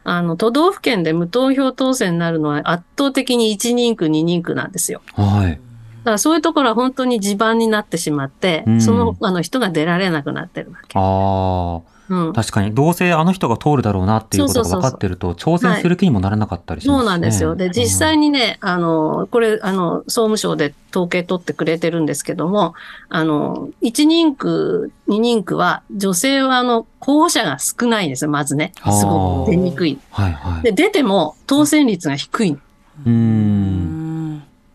[0.10, 5.02] あの、都道府県で無投票当選になるのは圧倒的に1人区、2人区なんですよ。
[5.13, 5.52] はい。
[5.52, 10.98] だからそういうところは本当に地盤になってしまって、うん、そのあの人が出られなくなってるわけ。
[10.98, 11.97] ああ。
[12.10, 17.56] うん、確かに、どうせあの人が通るだろうなっていうことが分かってると、挑戦する気にもならなかったりします、ねはい、そうなんですよ。
[17.56, 22.74] で、実際にね、あの、これ、あの、総務省で統計取ってくれてるんですけども、
[23.10, 28.72] あの、1人区、2人区は、女性は、あの、候補者が少ないんですよ、まずね。
[28.76, 30.00] すごく出にくい。
[30.12, 30.63] はいはい。
[30.63, 32.58] で、出ても当選率が低い。
[33.06, 33.97] うん。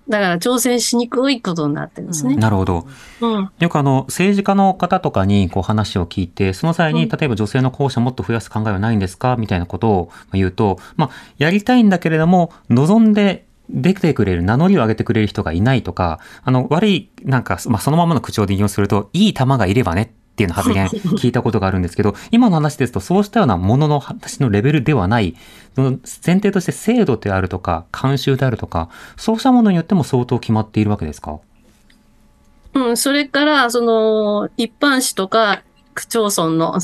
[0.09, 2.37] だから挑戦しにくいことになってるんですね。
[2.37, 2.87] なるほど。
[3.21, 25.37] うん、よくあの、政治家の方とかにこう話を聞いて、その際に、例えば女性の候補者もっと増やす考えはないんですかみたいなことを言うと、まあ、やりたいんだけれども、望んで出てくれる、名乗りを上げてくれる人がいないとか、あの、悪い、なんか、まあ、そのままの口調で引用すると、いい球がいればねっていうの発言聞いたことがあるんですけど、今の話ですとそうしたようなものの話のレベルではない、
[25.75, 25.91] その
[26.25, 31.39] 前提として制度であるとか、慣習であるとか、そうしたものによっても相当決まっているわけですか？
[32.75, 35.63] うん、それから、その、一般紙とか、
[35.95, 36.79] 区町村の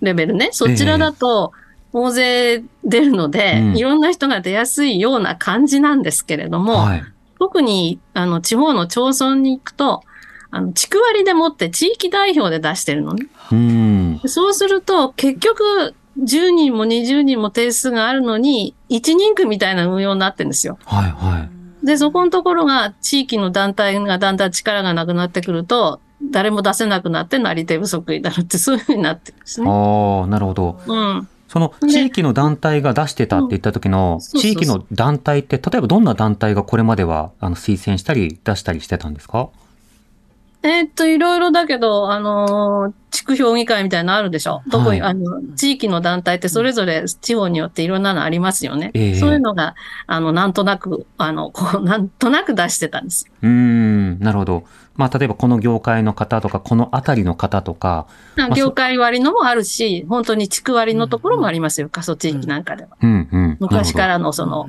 [0.00, 1.52] レベルね、そちらだと、
[1.92, 7.02] 大勢出るので、えーうん、いろんな人が出やすいような感じなんですけれども、はい、
[7.38, 10.02] 特に、あの、地方の町村に行くと、
[10.50, 13.26] あの、地区割りでもって地域代表で出してるのね。
[13.52, 20.78] うんそうすると、結局、10人も20人も定数があるのに、1人区みたいな運用になってるんですよ。
[20.84, 21.48] はいは
[21.82, 21.86] い。
[21.86, 26.00] で、そこのところが、地域の団体がだんだん力がなくなってくると、
[26.32, 29.68] 誰も出せなくなってなり手不足になるって、そういうふうになってるんですね。
[29.70, 30.80] ああ、なるほど。
[30.86, 31.28] うん。
[31.46, 39.48] その地域の団体が出してたって言った時の、地域の団体って、例えばどんな団体がこれまではあの推薦したり出したりしてたんですか？
[40.62, 44.62] えー、っと、いろいろだけど、あのー、地区評議会みたいなのあるでしょ。
[44.66, 48.90] どこに、はい、あの、地域の団体ってそれぞれ地方によっていろんなのありますよね。
[48.94, 49.76] えー、そういうのが、
[50.08, 54.64] あの、なんとなく、あの、こう、なんとなく出してたんですうん、なるほど。
[54.96, 58.08] まあ、例えばこの業界の方とか、この辺りの方とか。
[58.34, 61.88] まあ、業界割のもあるし、本当に地区割のところもありますよ。
[61.88, 62.90] 過疎地域なんかでは。
[63.00, 64.68] うんうん、昔からのその、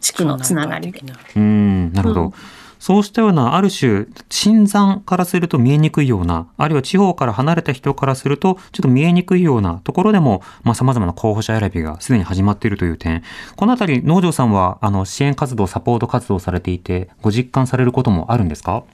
[0.00, 1.00] 地区のつながりで。
[1.36, 2.22] うん、なるほど。
[2.22, 2.32] うん
[2.78, 13.22] そうしたようなある種、新山からすると見えにくいような、あるいは地方から離れた人からすると、ちょっと見えにくいようなところでも、まあ、様々な候補者選びがすでに始まっているという点、
[13.56, 18.84] このあたり、農場さんは、あの、支援活動、サポート活動されていて、ご実感されることもあるんですか？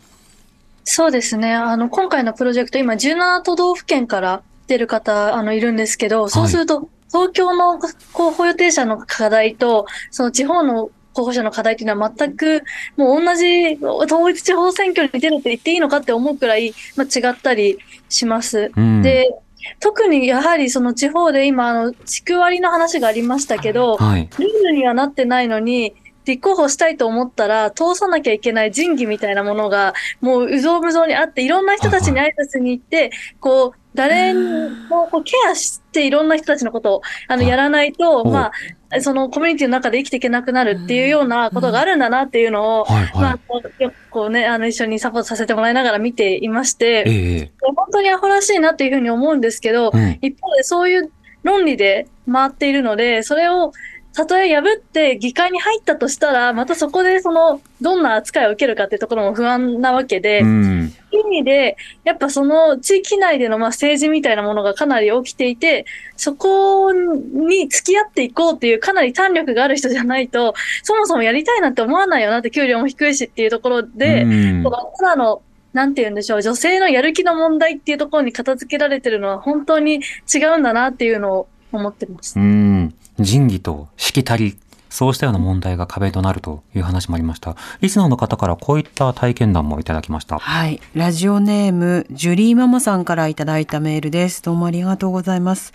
[0.85, 1.55] そうですね。
[1.55, 6.87] あの、今回のプロジェクト、今、17都道府県から出る方、あの、いるんですけど、そうすると、はい。
[7.12, 7.81] 東京の
[8.12, 12.62] 候補予定者の課題と、その地方の候補者の課題っていうのは全く
[12.96, 18.70] もう同じ統一地方選挙に出るって言っていいのかって思うくらい、まあ、違ったりします。
[18.77, 19.31] うん、で
[19.79, 25.94] 特にやはりその地方で今、あの、地区割りの話がありましたけど、はい、ルールにはなってないのに、
[26.27, 38.53] 立候補したいと思ったら、通さなきゃいけない仁義みたいなものが、もううぞうむぞうにあって、いろんな人たちに挨拶に行って、こう、誰もこうケアしていろんな人たちのことをあのやらないと、ま
[38.90, 43.38] あ、そのコミュニティの中で生きていけなくなるっていうようなことがあるんだなっていうのを、まあ、
[43.79, 51.11] よくこうね、あの一緒にサポートさせてもらいながら見ていまして、ええ、本当にアホらしいなっていうふうに思うんですけど、うん、一方でそういう
[51.42, 53.72] 論理で回っているので、それを
[54.12, 60.92] たとえ破って議会に入ったとしたら、またそこでその、どんな扱いを受けるかっていうところも不安なわけで、うん。
[61.12, 74.27] 意味で、やっぱその地域内でのまあ政治みたいなものがかなり起きていて、そこに付き合っていこうっていうかなり胆力がある人じゃないと、そもそもやりたいなって思わないよなって給料も低いしっていうところで、う
[74.61, 75.42] んこのただの、
[75.73, 80.01] なんて言うんでしょう、女性のやる気の問題っていうところに片付けられてるのは本当に
[80.33, 82.38] 違うんだなっていうのを思ってます。
[82.38, 82.94] うん。
[83.21, 84.57] 仁義としきたり、
[84.89, 87.57] そうしたような問題が壁となるという話もありました。
[87.81, 90.39] リスナーの方からこういった体験談もいただきました。
[90.39, 90.81] はい。
[90.95, 94.43] ラジオネーム、ジュリーママさんからいただいたメールです。
[94.43, 95.73] どうもありがとうございます。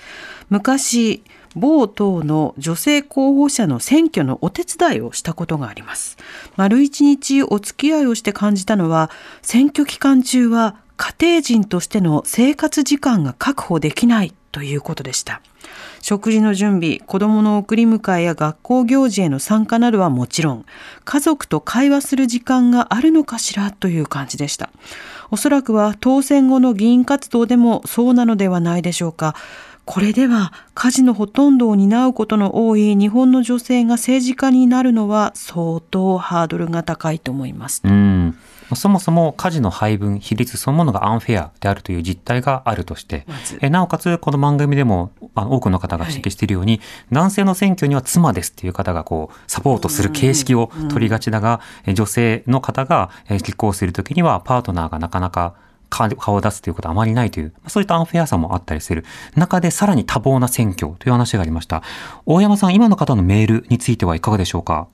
[0.49, 1.23] 昔、
[1.55, 6.17] 某党の女性候補者の選挙のお手伝いをしたことがあります。
[6.57, 9.09] 丸一日お付き合いをして感じたのは、
[9.41, 15.41] 選挙期間中は家庭人としての生活時間が確保できないということでした。
[16.07, 20.65] 食事の準備、子供の送り迎えや学校行事への参加などはもちろん、
[21.03, 24.69] 家族と会話する時間があるのかしらという感じでした。
[25.31, 29.33] おそらくは当選後の議員活動でもそうなのではないでしょうか。
[29.85, 37.81] これでは家事のほとんどを担うことの多い日本の女性が政治家になるのは相当ハードルが高いと思います。
[37.83, 38.37] うん。
[38.73, 43.25] そもそも家事の配分、比率そのものがアンフェアであるという実態があるとして、
[43.61, 55.53] えなおかつこの番組でもあの多くの方が指摘しているように、男性の選挙には妻ですっていう方がこうサポートする形式を取りがちだが、え女性の方がえ立候補するときにはパートナーがなかなか
[55.89, 59.05] 顔顔を出すということはあまりないという、まあそういったアンフェアさもあったりする。
[59.35, 61.83] 中でさらに多忙な選挙という話がありました。
[62.25, 64.87] 大山さん、今の方のメールについてはいかがでしょうか？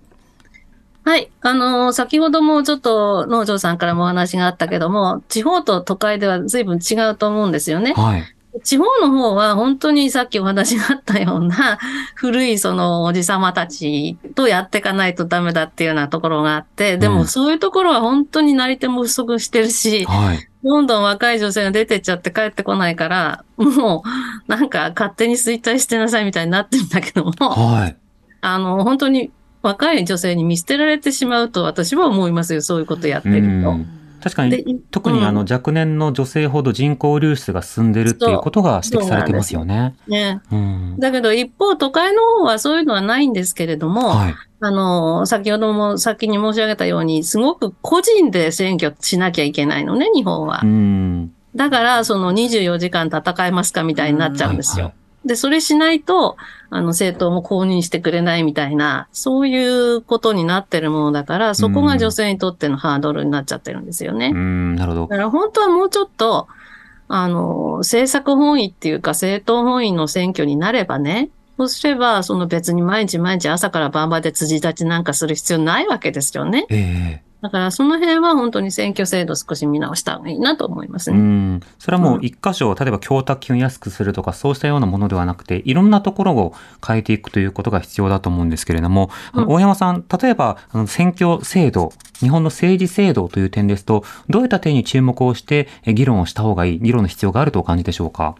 [1.03, 1.31] はい。
[1.41, 7.93] あのー先ほどもちょっと農場さんからもお話があったけども、地方と都会では随分違うと思うんですよね。
[7.93, 8.23] はい。
[8.63, 11.79] 地方の方は本当にさっきお話があったような
[12.15, 20.47] 古いそのおじさまたちとやっていかないとダメだっていうようなところがあって、でうんもそういうところは本当になり手も不足してるし、はい。
[20.63, 27.95] どんどん若い女性が出てっちゃって帰ってこないから、もうなんか勝手に衰退してなさいみたいになってるんだけども、はい。
[28.41, 33.73] あの本当に若い女性に見捨てられてしまうと私は思いますよ、そういうことやってうると。
[33.73, 39.95] ん確かでに、特にあのうん若年の女性ほど人口流出が進んでるっていうことが指摘されてますよね。
[40.07, 40.41] ね。
[40.51, 40.95] うん。
[40.99, 44.35] だけど一方都会の方はそういうのはないんですけれども、はい。
[44.63, 50.67] あの、先ほども先に申し上げたように、すごく個人で選挙しなきゃいけないのね、日本はう。
[50.67, 51.33] ん。
[51.55, 54.85] だから、その24時間戦えますかみたいになっちゃうんですよ。
[54.85, 54.93] はい
[55.25, 56.35] で、それしないと、
[56.69, 64.31] あの、政党も公認してくれないみたいな、そういうことになってるものだから、そこが女性にとってのハードルになっちゃってるんですよね。
[64.33, 65.15] うん、なるほどだ。
[65.17, 66.47] から本当はもうちょっと、
[67.07, 76.65] あの、政策本位っていうか政党本位の選挙になればね、そうすれば、その別に毎日毎日朝から晩まで辻立ちなんかする必要ないわけですよね。
[76.69, 81.21] えだからその辺は本当に選挙制度少し見直した方がいいなと思いますえうね。
[81.55, 81.59] ん。
[81.79, 86.53] それはもう一箇所、例えば供託金を安くするとか、そうしたようなものではなくて、いろんなところを
[86.85, 98.35] 変えていくということが必要だと思うんですけれども、うん大山さん、例えば、あの選挙制度、日本の政治制度という点ですと、どういった点に注目をして、え議論をした方がいい、議論の必要があるとお感じでしょうか？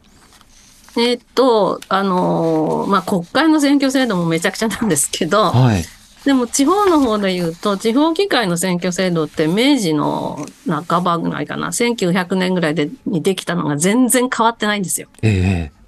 [0.95, 5.83] えーっと、あのーまあ、国会の選挙制度もめちゃくちゃなんですけど、はい。
[6.25, 15.07] でも地方の方で言うと、地方議会の選挙制度って明治の半ばぐらいかな、1900年ぐらいでにできたのが全然変わってないんですよ。
[15.23, 15.81] ええ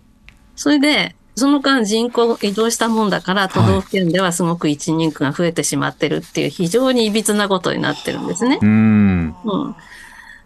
[0.56, 8.60] それで、その間人口移動したもんだから、都道府県ではすごく一人区が増えてしまってるっていう非常に歪なことになってるんですね。
[8.62, 9.36] うん。
[9.44, 9.76] うん。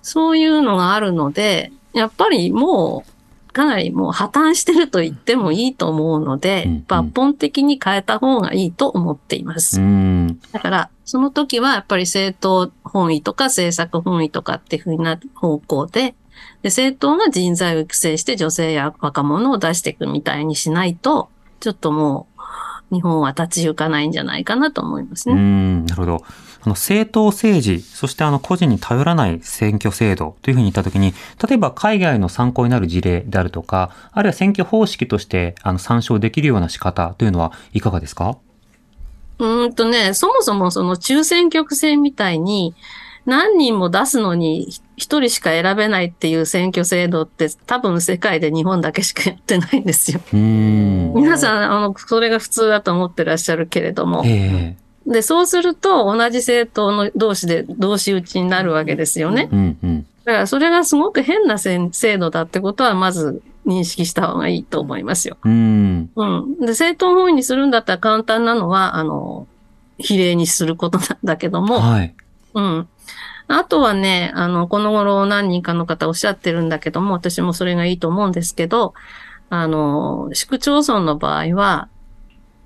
[0.01, 3.11] そういうのがあるので、やっぱりもう、
[3.57, 9.81] かなりもう破綻してると言ってもいいと思うので、うんうん抜本的に変えた方がいいと思っています。
[9.81, 10.39] うん。
[10.51, 16.15] だから、その時はやっぱり政党本位とか政策本位とかっていうふうな方向で、
[16.61, 22.27] で政党が人材を育成して女性や若者を出していくみたいにしないと、ちょっとも
[22.91, 25.41] う日本は立ち行かないんじゃないかなと思いますうね。
[25.41, 26.23] ん、なるほど。
[26.61, 31.13] あの、政党政治、そしてあの、個人に頼らない選挙制度というふうに言ったときに、
[31.47, 38.37] 例えば海外の参考になる事例であるとか、あるいは選挙方式として、あの、参照できるような仕方というのはいかがですか？
[39.39, 42.73] うーんとね、そもそもその中選挙区制みたいに、
[43.25, 50.21] 何人も出すのに一人しか選べないっていう選挙制度って多分世界で日本だけしかやってないんですよ。
[50.31, 54.23] 皆さん、あの、それが普通だと思ってらっしゃるけれども。
[54.25, 59.55] えで、そうすると同じ政党の同士で同士打ちになるわけですよねえ。
[59.55, 60.07] うん、うん。
[60.25, 65.37] だからそれがすごく変な制度だってことはまず認識した方がいいと思いますよ。
[65.43, 66.09] うん。
[66.15, 66.59] うん。
[66.59, 69.47] で、正当本位にするんだったら簡単なのは、あの、
[69.97, 72.13] 比例にすることなんだけども、はい。
[72.53, 72.87] うん。
[73.47, 78.93] あとはね、あの、この頃何人かの方おっしゃってるんだけども、私もそれがいいと思うんですけど、
[79.49, 81.87] あの、市区町村の場合は、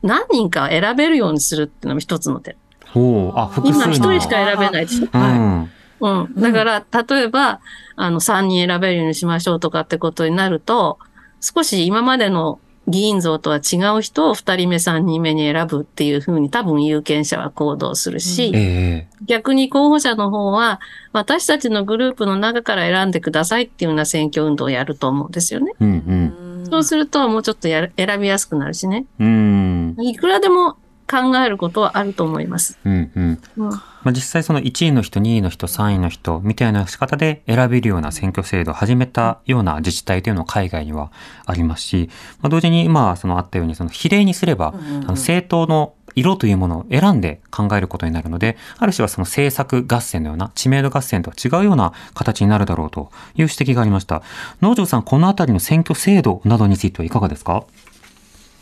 [0.04, 2.58] 何人か選べるようにするっていうのも一つの手。
[2.96, 3.86] おお、あ、複数の。
[3.86, 5.08] 今一人しか選べないでしょ。
[5.14, 5.72] うん。
[6.02, 6.36] うん。
[6.36, 7.62] だから、例えば、
[7.96, 10.98] あの、3人選べるようにしましょうとかってことになると、
[11.40, 20.80] 少し今までの議員像とは違う人を2人目、3人目に選ぶっていうふうに多分有権者は行動するし、ええ逆に候補者の方は、
[21.14, 25.74] 私たちのグループの中から選んでくださいっていうような選挙運動をやると思うんですよね。
[25.80, 29.06] うんそうすると、もうちょっとやる選びやすくなるしね。
[29.20, 29.96] うん。
[29.98, 30.06] うん。
[30.06, 30.78] いくらでも
[31.12, 32.80] 考えることはあると思います。
[32.86, 33.42] うんうん。
[33.58, 33.70] うん
[34.04, 41.12] まあ、実際その1位の人、2位の人、3位の人みたいな仕方で選べるような選挙制度を始めたような自治体というのは海外には
[41.46, 42.10] ありますし、
[42.42, 54.24] まあ、同時に今そのあったようにその比例にすれば、あの政党の色というものを選んで考えることになるので、ある種はその政策合戦のような知名度合戦とは違うような形になるだろうという指摘がありました。
[54.62, 57.64] 農場さん、このあたりの選挙制度などについてはいかがですか？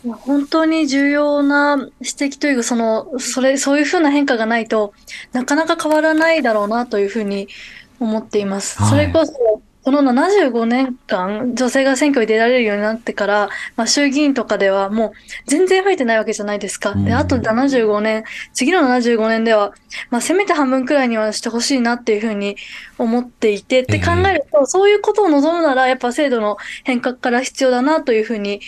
[0.03, 4.93] 本当に重要な指摘というか、その、それ、そういうふうな変化がないと
[5.33, 7.49] なかなか変わらないだろうなというふうに
[7.99, 8.81] 思っています。
[8.81, 15.11] はいそれこそ、この75年間、女性が選挙に出られるようになってから、まあ、衆議院とかではもう
[15.47, 16.91] 全然増えてないわけじゃないですか。
[16.91, 18.23] うんで、あと75年、
[18.53, 19.73] 次の75年では、
[20.11, 22.55] まあ、せめて半分くらいにはしてほしいなっていうふうに
[22.99, 28.61] 思っていて、って考えると、そういうことを望むなら、やっぱ制度の変革から必要だなというふうに、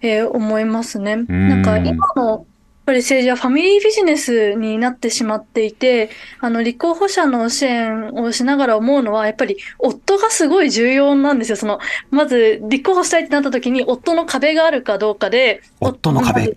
[0.00, 1.16] えー思いますね。
[1.16, 2.46] なんか今の
[2.84, 6.10] ぱり政治はファミリービジネスになってしまっていて、
[6.40, 11.56] あの、立候補者の支援をしながら思うのは、やっぱり夫がすごい重要なんですよ。
[11.56, 11.78] その、
[12.10, 16.56] まず立候補したいってなった時に、夫の壁があるかどうかで、夫の壁。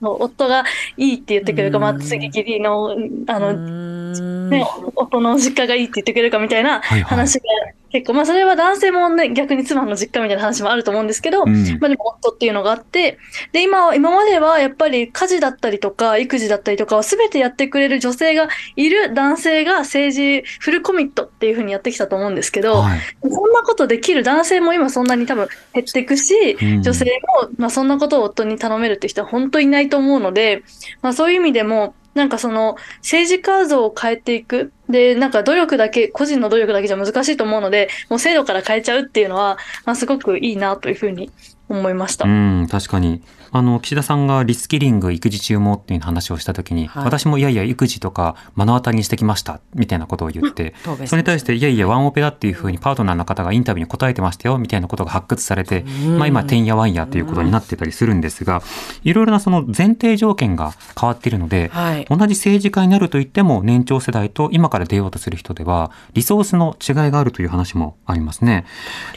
[0.00, 0.64] 夫が
[0.96, 2.96] いいって言ってくれるか、まあ、次義理の、
[3.26, 7.02] あの、ね、夫の実家がいいって言ってくれるかみたいなはいはい。
[7.02, 7.44] 話が
[7.92, 13.18] 結構、まあそれは男性もね、逆に妻の実家みたいな話もあると思うんですけど、うんまあでも夫っていうのがあって、
[13.52, 23.00] で、今は、今まではやっぱり家事だったりとか、育児だったりとかを全てやってくれる女性がいる男性が政治フルコミットっていうふうにやってきたと思うんですけど、はい。
[23.22, 30.62] そんなことできる男性も今そんなに多分減っていくし、うん女性も、まあ、そんなことを夫に頼めるって人は本当にいないと思うので、
[31.00, 34.72] まあ、そういう意味でも、なんかその政治家像を変えていく。
[34.88, 39.56] で、なんか努力だけ、個人の努力だけじゃ難しいと思うので、もう制度から変えちゃうっていうのは、
[39.86, 41.32] まあ、すごくいいなというふうに
[41.78, 42.26] 思いました。
[42.26, 43.22] うん、確かに。
[43.54, 55.84] あの、岸田さんがリスキリング、育児中もっていう話をしたときに、はい私もいやいや育児とか目の当たりにしてきました、みたいなことを言って、答弁しましたそれに対して、いやいや、ワンオペだっていうふうにパートナーの方がインタビューに答えてましたよ、みたいなことが発掘されて、
[56.18, 58.62] まあ今、てんやわんやということになってたりするんですが、
[59.04, 62.06] いろいろなその前提条件が変わっているので、はい。
[62.08, 68.64] 同じ政治家になると言っても年長世代と今から出ようとする人ではリソースの違いがあるという話もありますね。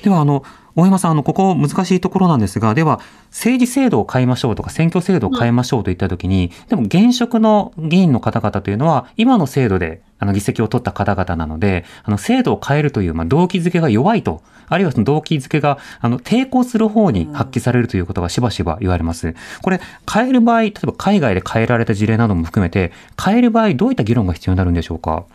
[0.03, 0.43] ではあの
[0.77, 2.99] 大山さんあのここ難しいところなんですがでは
[3.29, 19.35] 政治制度を変えましょうとか選挙制度を変えましょうといったときに、でも現職の議員の方々というのは今の制度であの議席を取った方々なのであの制度を変えるというまあ動機づけが弱いとあるいはその動機づけがあの抵抗する方に発揮されるということがしばしば言われます。
[19.61, 19.79] これ
[20.11, 22.91] 変える場合例えば海外で変えられた事例なども含めて
[23.23, 25.25] 変える場合どういった議論が必要になるんでしょうか？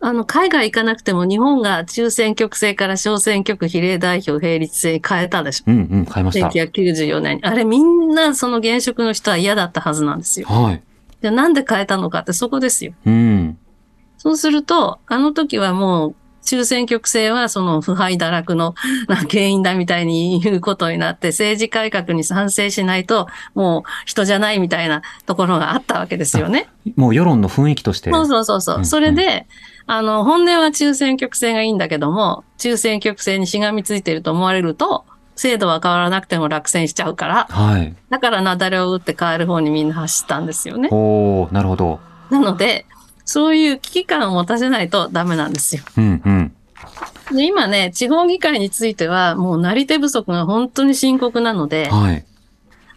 [0.00, 5.64] あの、海外行かなくても日本が中選挙区制から小選挙区比例代表並立制に変えたでしょ。
[5.66, 6.48] うんうん変えました。
[6.48, 7.44] 1994年に。
[7.44, 10.46] あれみんなその現職の人は嫌だったはずなんですよ。
[10.48, 10.82] はい。
[11.22, 12.92] じゃあなんで変えたのかってそこですよ。
[13.06, 13.58] うん。
[14.18, 16.14] そうすると、あの時はもう、
[16.46, 18.74] 中選挙区制はその腐敗堕落の
[19.08, 26.68] な原因だみたいに言うことになって、政治改革に賛成しないと、もう人じゃないみたいなところがあったわけですよね。
[26.96, 28.10] もう世論の雰囲気として。
[28.10, 28.76] そうそうそうそう。
[28.78, 29.46] うんそれで、
[29.86, 35.04] あの、本音は中選挙区制がいいんだけども、中選挙区制にしがみついてると思われると、
[35.36, 37.94] 制度は変わらなくても落選しちゃうから、はい。
[38.08, 40.88] だからなだれを打って変える方にみんな走ったんですよね。
[40.90, 42.00] おー、なるほど。
[42.30, 42.86] なので、
[43.26, 45.82] そういう危機感を持たせないとダメなんですよ。
[45.98, 46.52] うんうん。
[47.36, 52.24] で今ね、地方議会については、もうなり手不足が本当に深刻なので、はい。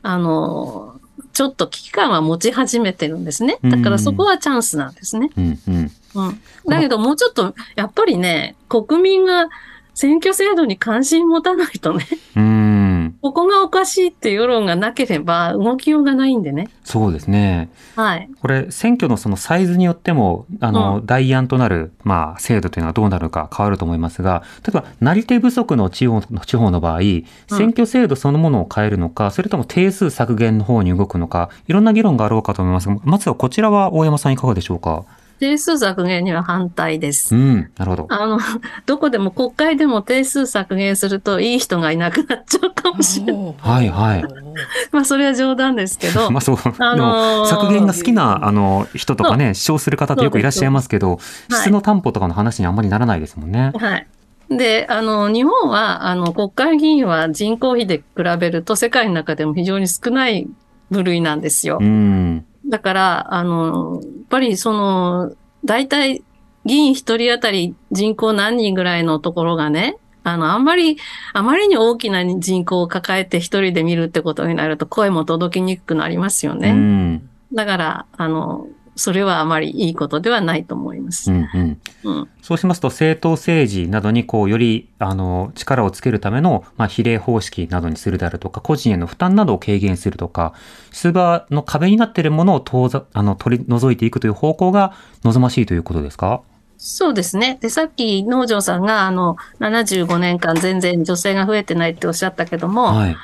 [0.03, 0.99] あの、
[1.33, 3.57] ちょっと危機感は持ち始めてるんですね。
[3.63, 5.31] だからそこはチャンスなんですね。
[5.35, 5.91] うんうん。
[6.15, 6.41] うん。
[6.67, 9.49] だけどもうちょっと、やっぱりね、国民が
[9.95, 12.88] 選挙制度に関心持たないとね、うーん。
[13.21, 16.69] ここがおかしいっていう世論がなければ動きようがないんでね。
[16.83, 17.69] そうですね。
[17.95, 18.29] はい。
[18.41, 26.99] これ、選挙のそのサイズによっても、あの、う代案となる、まあ、制度というのはどうなるか変わると思いますが、例えば、なり手不足の地方の地方の場合、
[27.47, 35.03] 選挙制度そのものを変えるのか、それとも定数削減の方に動くのか、いろんな議論があろうかと思いますが、まずはこちらは大山さんいかがでしょうか？
[35.39, 37.33] 定数削減には反対です。
[37.33, 38.07] うん、なるほど。
[38.09, 38.39] あの、
[38.85, 43.55] どこでも国会でも定数削減するといい人がいなくなっちゃうかもしれない。
[43.57, 44.23] はいはい。
[44.91, 51.19] まあそれは冗談ですけど まあ、そう、あでものー削減が好きなあの人とかね、主張する方ってよくいらっしゃいますけど、はい
[51.51, 53.71] 質の担保とかの話にあんまりならないですもんね。
[53.75, 54.07] はい。
[54.49, 60.47] で、あの、日本は、あの、国会議員は人口比で比べると世界の中でも非常に少ない
[60.89, 61.83] 部類なんですよう。
[61.83, 62.45] ん。
[62.67, 65.33] だから、あの、ぱりその、
[65.65, 66.23] 大体
[66.65, 70.97] 議員一人当たり人口何人ぐらいのところがね、あの、あんまり、
[71.33, 76.71] あまりに大きな人口を抱えて一人で見るってことになると声も届きにくくなりますようね。
[76.71, 77.29] ん。
[77.53, 78.67] だから、あの、
[78.99, 81.31] それはあまりいいことではないと思います。
[81.31, 81.81] うんうん。
[82.03, 82.29] うん。
[82.41, 90.53] そうしますと、政党政治などにこう、より、あの、力をつけるための、まあ、比例方式などにするであるとか、個人への負担などを軽減するとか、
[90.91, 94.93] 出馬の壁になっているものを遠ざ、あの、取り除いていくという方向が
[95.23, 96.41] 望ましいということですか？
[96.77, 97.57] そうですね。
[97.61, 103.15] で、さっき農場さんが、あの、75年間全然女性が増えてないっておっしゃったけども、はい。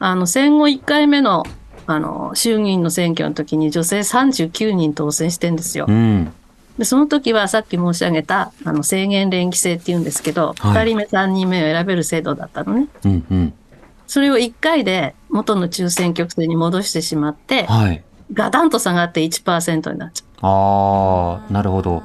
[0.00, 1.44] あの、戦後1回目の、
[1.86, 5.92] あの、衆議院の選挙の時に女性39人当選してんですよう。
[5.92, 6.32] ん。
[6.78, 12.88] で、その時はさっき申し上げた、あの、制限連議制って言うんですけど、はい2人目、3人目を選べる制度だったのね。
[13.04, 13.52] うんうん。
[14.06, 18.02] それを1回で元の中選挙区制に戻してしまって、はい。
[18.32, 22.02] ガタンと下がって1%になっちゃああ、なるほど。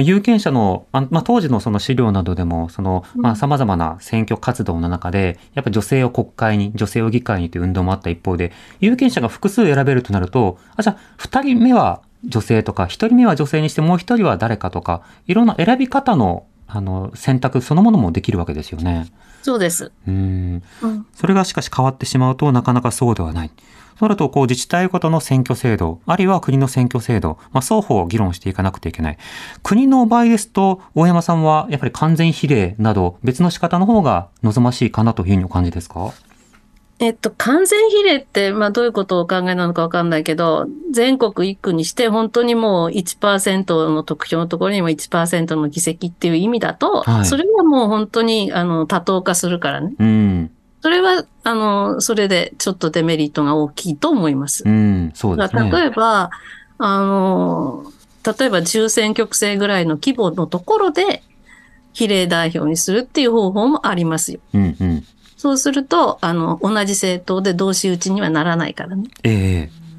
[0.00, 19.06] 有権者の、あまあ、当時のその資料などでも、その、まあ、様々な選挙活動の中で、やっぱ女性を国会に、女性を議会にという運動もあった一方で、有権者が複数選べるとなると、あ、じゃあ、二人目は女性とか、一人目は女性にしてもう一人は誰かとか、いろんな選び方の、あの、選択そのものもできるわけですよね。
[19.42, 19.44] う。
[19.44, 19.92] そうです。
[20.06, 20.62] うーん。
[20.82, 21.06] うん。
[21.14, 23.50] それがしかし変わってしまうとなかなかそうではない。
[23.98, 29.18] そうなると、こう自治体ごとの選挙制度、あるいは国の選挙制度、まあ、双方議論していかなくてはいけない。
[29.62, 36.12] 国の場合ですと、大山さんはやっぱり完全比例など別の仕方の方が望ましいかなというふうにお感じですか？
[37.02, 49.94] えっと、完全比例って、まあどういうことをお考えなのかわかんないけど、全国一区にして本当にもう1%の得票のところにも1%の議席っていう意味だと、はいそれはもう本当に、あの、多党化するからね。
[49.98, 50.50] うん。
[50.82, 54.64] それは、あの、それでちょっとデメリットが大きいと思います。
[54.66, 55.10] うん。
[55.14, 55.70] そうですね。
[55.70, 56.30] 例えば、
[56.76, 57.84] あの、
[58.38, 61.22] 例えば中選挙区制ぐらいの規模のところで、
[61.94, 64.40] 比例代表にするっていう方法もありますよ。
[64.52, 65.04] うんうん。
[65.40, 69.04] そうすると、あの、同じ政党で同士打ちにはならないからね。
[69.24, 69.89] ええ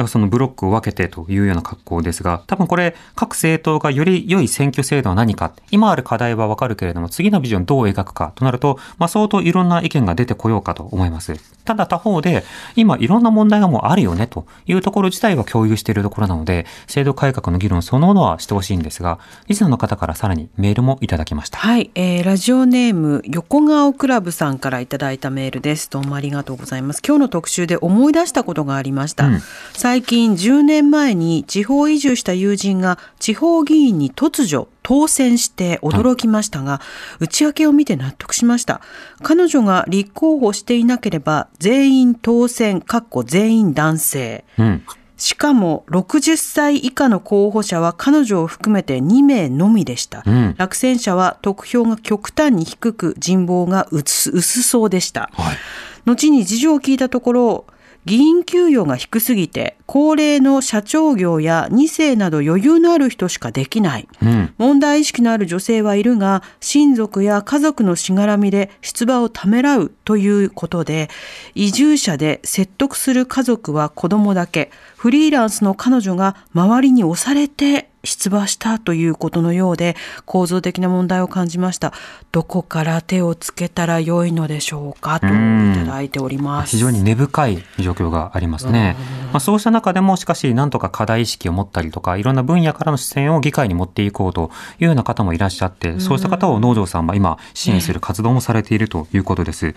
[0.00, 11.34] だからそのブロックを分けてというような格好ですが、多分これ、各政党がより良い選挙制度は何か、今ある課題はわかるけれども、次のビジョンどう描くかとなると、まあ相当いろんな意見が出てこようかと思います。
[11.66, 12.44] ただ他方で、
[12.76, 21.58] 今いろんな問題がもうあるよねというところ自体は共有しているところなので、制度改革の議論そのものはしてほしいんですが、リスナーの方からさらにメールもいただきました。
[21.58, 25.90] はい、えーラジオネーム横顔クラブさんからいただいたメールです。
[25.90, 27.02] どうもありがとうございます。
[27.06, 29.26] 今日の特集で思い出したことがありました。
[29.26, 29.42] うん
[29.90, 36.80] 最近10年前に地方移住した友人が地方議員に突如当選して驚きましたが、
[37.18, 38.82] 内訳を見て納得しました。
[39.20, 44.44] 彼女が立候補していなければ全員当選、かっこ全員男性。
[44.58, 44.84] うん。
[45.16, 50.22] しかも60歳以下の候補者は彼女を含めて2名のみでした。
[50.24, 50.54] うん。
[50.56, 55.30] 落選者は得票が極端に低く人望が薄薄そうでした。
[55.32, 55.56] はい。
[56.04, 57.64] 後に事情を聞いたところ、
[58.06, 64.08] 議員給与が低すぎて、高齢の社長業や2世など余裕のある人しかできない。
[64.22, 64.54] うん。
[64.56, 71.10] 問題意識のある女性はいるが、親族や家族のしがらみで出馬をためらうということで、
[71.54, 81.92] 移住者で説得する家族は子供だけ、フリーランスの彼女が周りに押されて出馬したということのようで、構造的な問題を感じました。
[82.32, 85.20] どこから手をつけたらよいのでしょうか？
[85.20, 86.70] といただいております。
[86.70, 88.96] 非常に根深い状況がありますね。
[89.32, 99.74] まあ、そうした中でもしかしなんとか課題意識を持ったりとかいろんな分野からの視線を議会に持っていこうというような方もいらっしゃってそうした方を農場さんは今支援する活動もされているということです。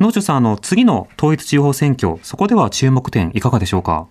[0.00, 4.08] 農場さんあの次の統一地方選挙そこでは注目点いかがでしょうか？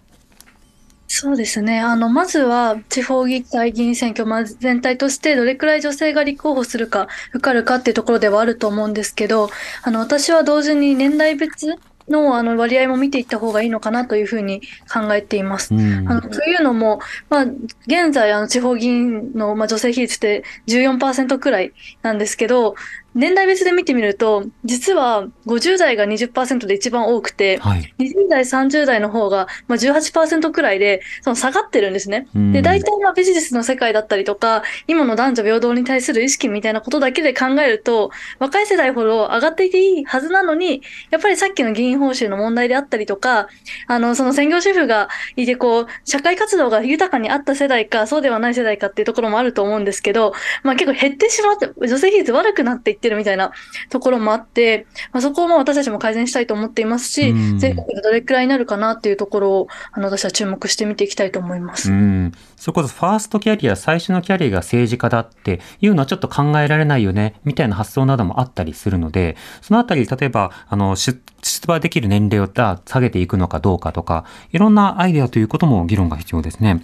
[1.17, 1.79] そうですね。
[1.79, 9.49] あの、まずは地方議会議員選挙、まあ、全体としてどれくらい女性が立候補するか、受かるかっていうところではあると思うんですけど、
[9.83, 11.67] あの、私は同時に年代別
[12.09, 14.59] のあの割合も見ていった方がいいのかなというふうに
[14.93, 15.73] 考えています。
[15.73, 16.99] うんあのというのも、
[17.29, 17.45] まあ、
[17.87, 22.75] 現在、あの地方議員の、まあ、女性比率って14%くらいなんですけど、
[23.15, 27.93] 年代別で見てみると、実は50代が20%で一番多くて、はい。
[27.97, 32.27] 20代、30代の方が、まあ、18%くらいで、その下がってるんですね。
[32.35, 43.47] うんで、大体まあビジネスの世界だったりとか、今の男女平等に対する意識みたいなことだけで考えると、若い世代ほど上がっていていいはずなのに、やっぱりさっきの議員報酬の問題であったりとか、
[43.87, 53.51] あの、その専業主婦がいて、こう、社会活動が豊かにあった世代か、そうではない世代かっていうところもあると思うんですけど、まあ結構減ってしまって、女性比率悪くなっていってるみたいな
[53.89, 61.91] ところもあって、まあそこをまあ私たちも改善したいと思っていますし、うん全国でどれくらいになるかなっていうところを、あの、私は注目して見ていきたいと思います。
[61.91, 62.31] うん。
[62.57, 76.81] それこそファーストキャリア、最初のキャリアが政治家だっていうのはちょっと考えられないよね、みたいな発想などもあったりするので、そのあたり、例えば、あの、出出馬できる年齢を下げていくのかどうかとか、いろんなアイデアということも議論が必要ですね。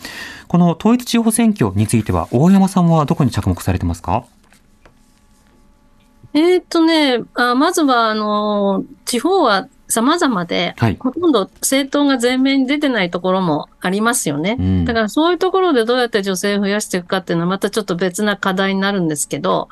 [0.48, 4.26] この統一地方選挙については、大山さんはどこに着目されてますか？
[6.34, 14.56] えーっとね、あまずは、あの、地方は様々で、はいほとんど政党が前面に出てないところもありますよね。
[14.58, 19.68] うんだからそういうところでどうやって女性を増やしていくかっていうのはまたちょっと別な課題になるんですけど、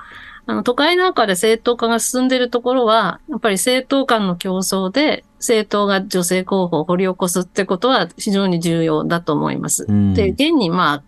[0.46, 9.86] あの、都会なんかで政党化が進んでいるところは、やっぱり政党間の競争で政党が女性候補を掘り起こすってことは非常に重要だと思います。
[9.88, 11.04] うんで、現にまあ、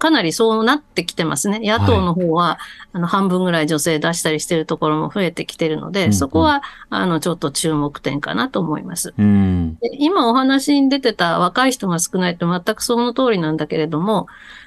[0.00, 1.60] かなりそうなってきてますね。
[1.62, 2.58] 野党の方は、
[2.92, 9.12] あの、半分ぐらい女性出したりしてるところも増えてきてるので、うんうんそこは、あの、ちょっと注目点かなと思います。
[9.16, 9.76] うん。
[9.76, 14.26] で今お話に出てた若い人が少ないって全くその通りなんだけれども、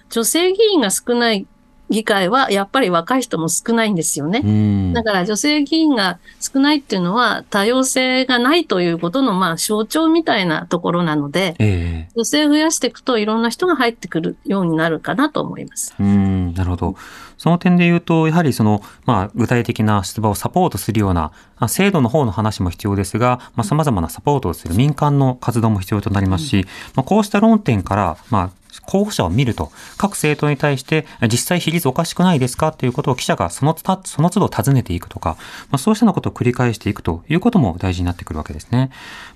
[0.10, 1.48] 女性議員が少ない
[1.94, 4.42] 議会はやっぱり若い人も少ないんですよね。
[4.44, 4.94] うん。
[4.94, 15.96] だから女性議員が少ないっていうのは多様性がないということのまあ象徴みたいなところなので、ええ女性を増やしていくといろんな人が入ってくるようになるかなと思います。
[16.00, 16.96] うん、なるほど。
[17.44, 21.34] その点で言うと、やはりその、まあ、具体的な出馬をサポートするような、
[21.68, 26.66] 制度の方の話も必要ですが、まあ、様々なサポートをする民間の活動も必要となりますし、
[26.96, 35.36] まあ、こうした論点から、まあ、候補者を見ると、各政党に対して、実際比率おかしくないですかっていうことを記者がそのたその都度尋ねていくとか、
[35.70, 38.90] まあ、そうしたようなことを繰り返していくということも大事になってくるわけですね。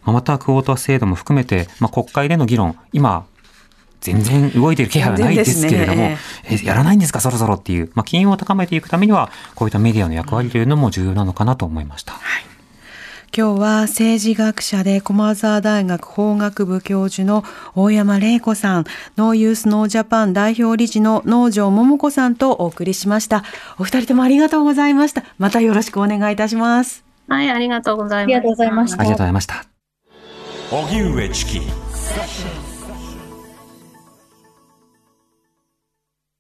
[0.06, 3.26] まあ、また、クオータ制度も含めて、まあ、国会での議論、今、
[4.02, 6.18] 全然動いてる気配はないですけれども、全
[6.60, 12.14] 然えやらないんですか、そろそろっていう、まあ、金融を高めていくためには、こういったメディアの役割というのも重要なのかなと思いました。
[13.36, 17.44] 今日は政治学者で駒澤大学法学部教授の
[17.76, 18.86] 大山玲子さん、
[19.18, 23.44] ノーユースノージャパン代表理事の農場桃子さんとお送りしました。
[23.78, 25.24] お二人ともありがとうございました。
[25.38, 27.04] またよろしくお願いいたします。
[27.28, 28.26] はい、ありがとうございます。
[28.26, 29.66] ありがとうございましたありがとうございました。
[30.72, 31.62] 荻上チキ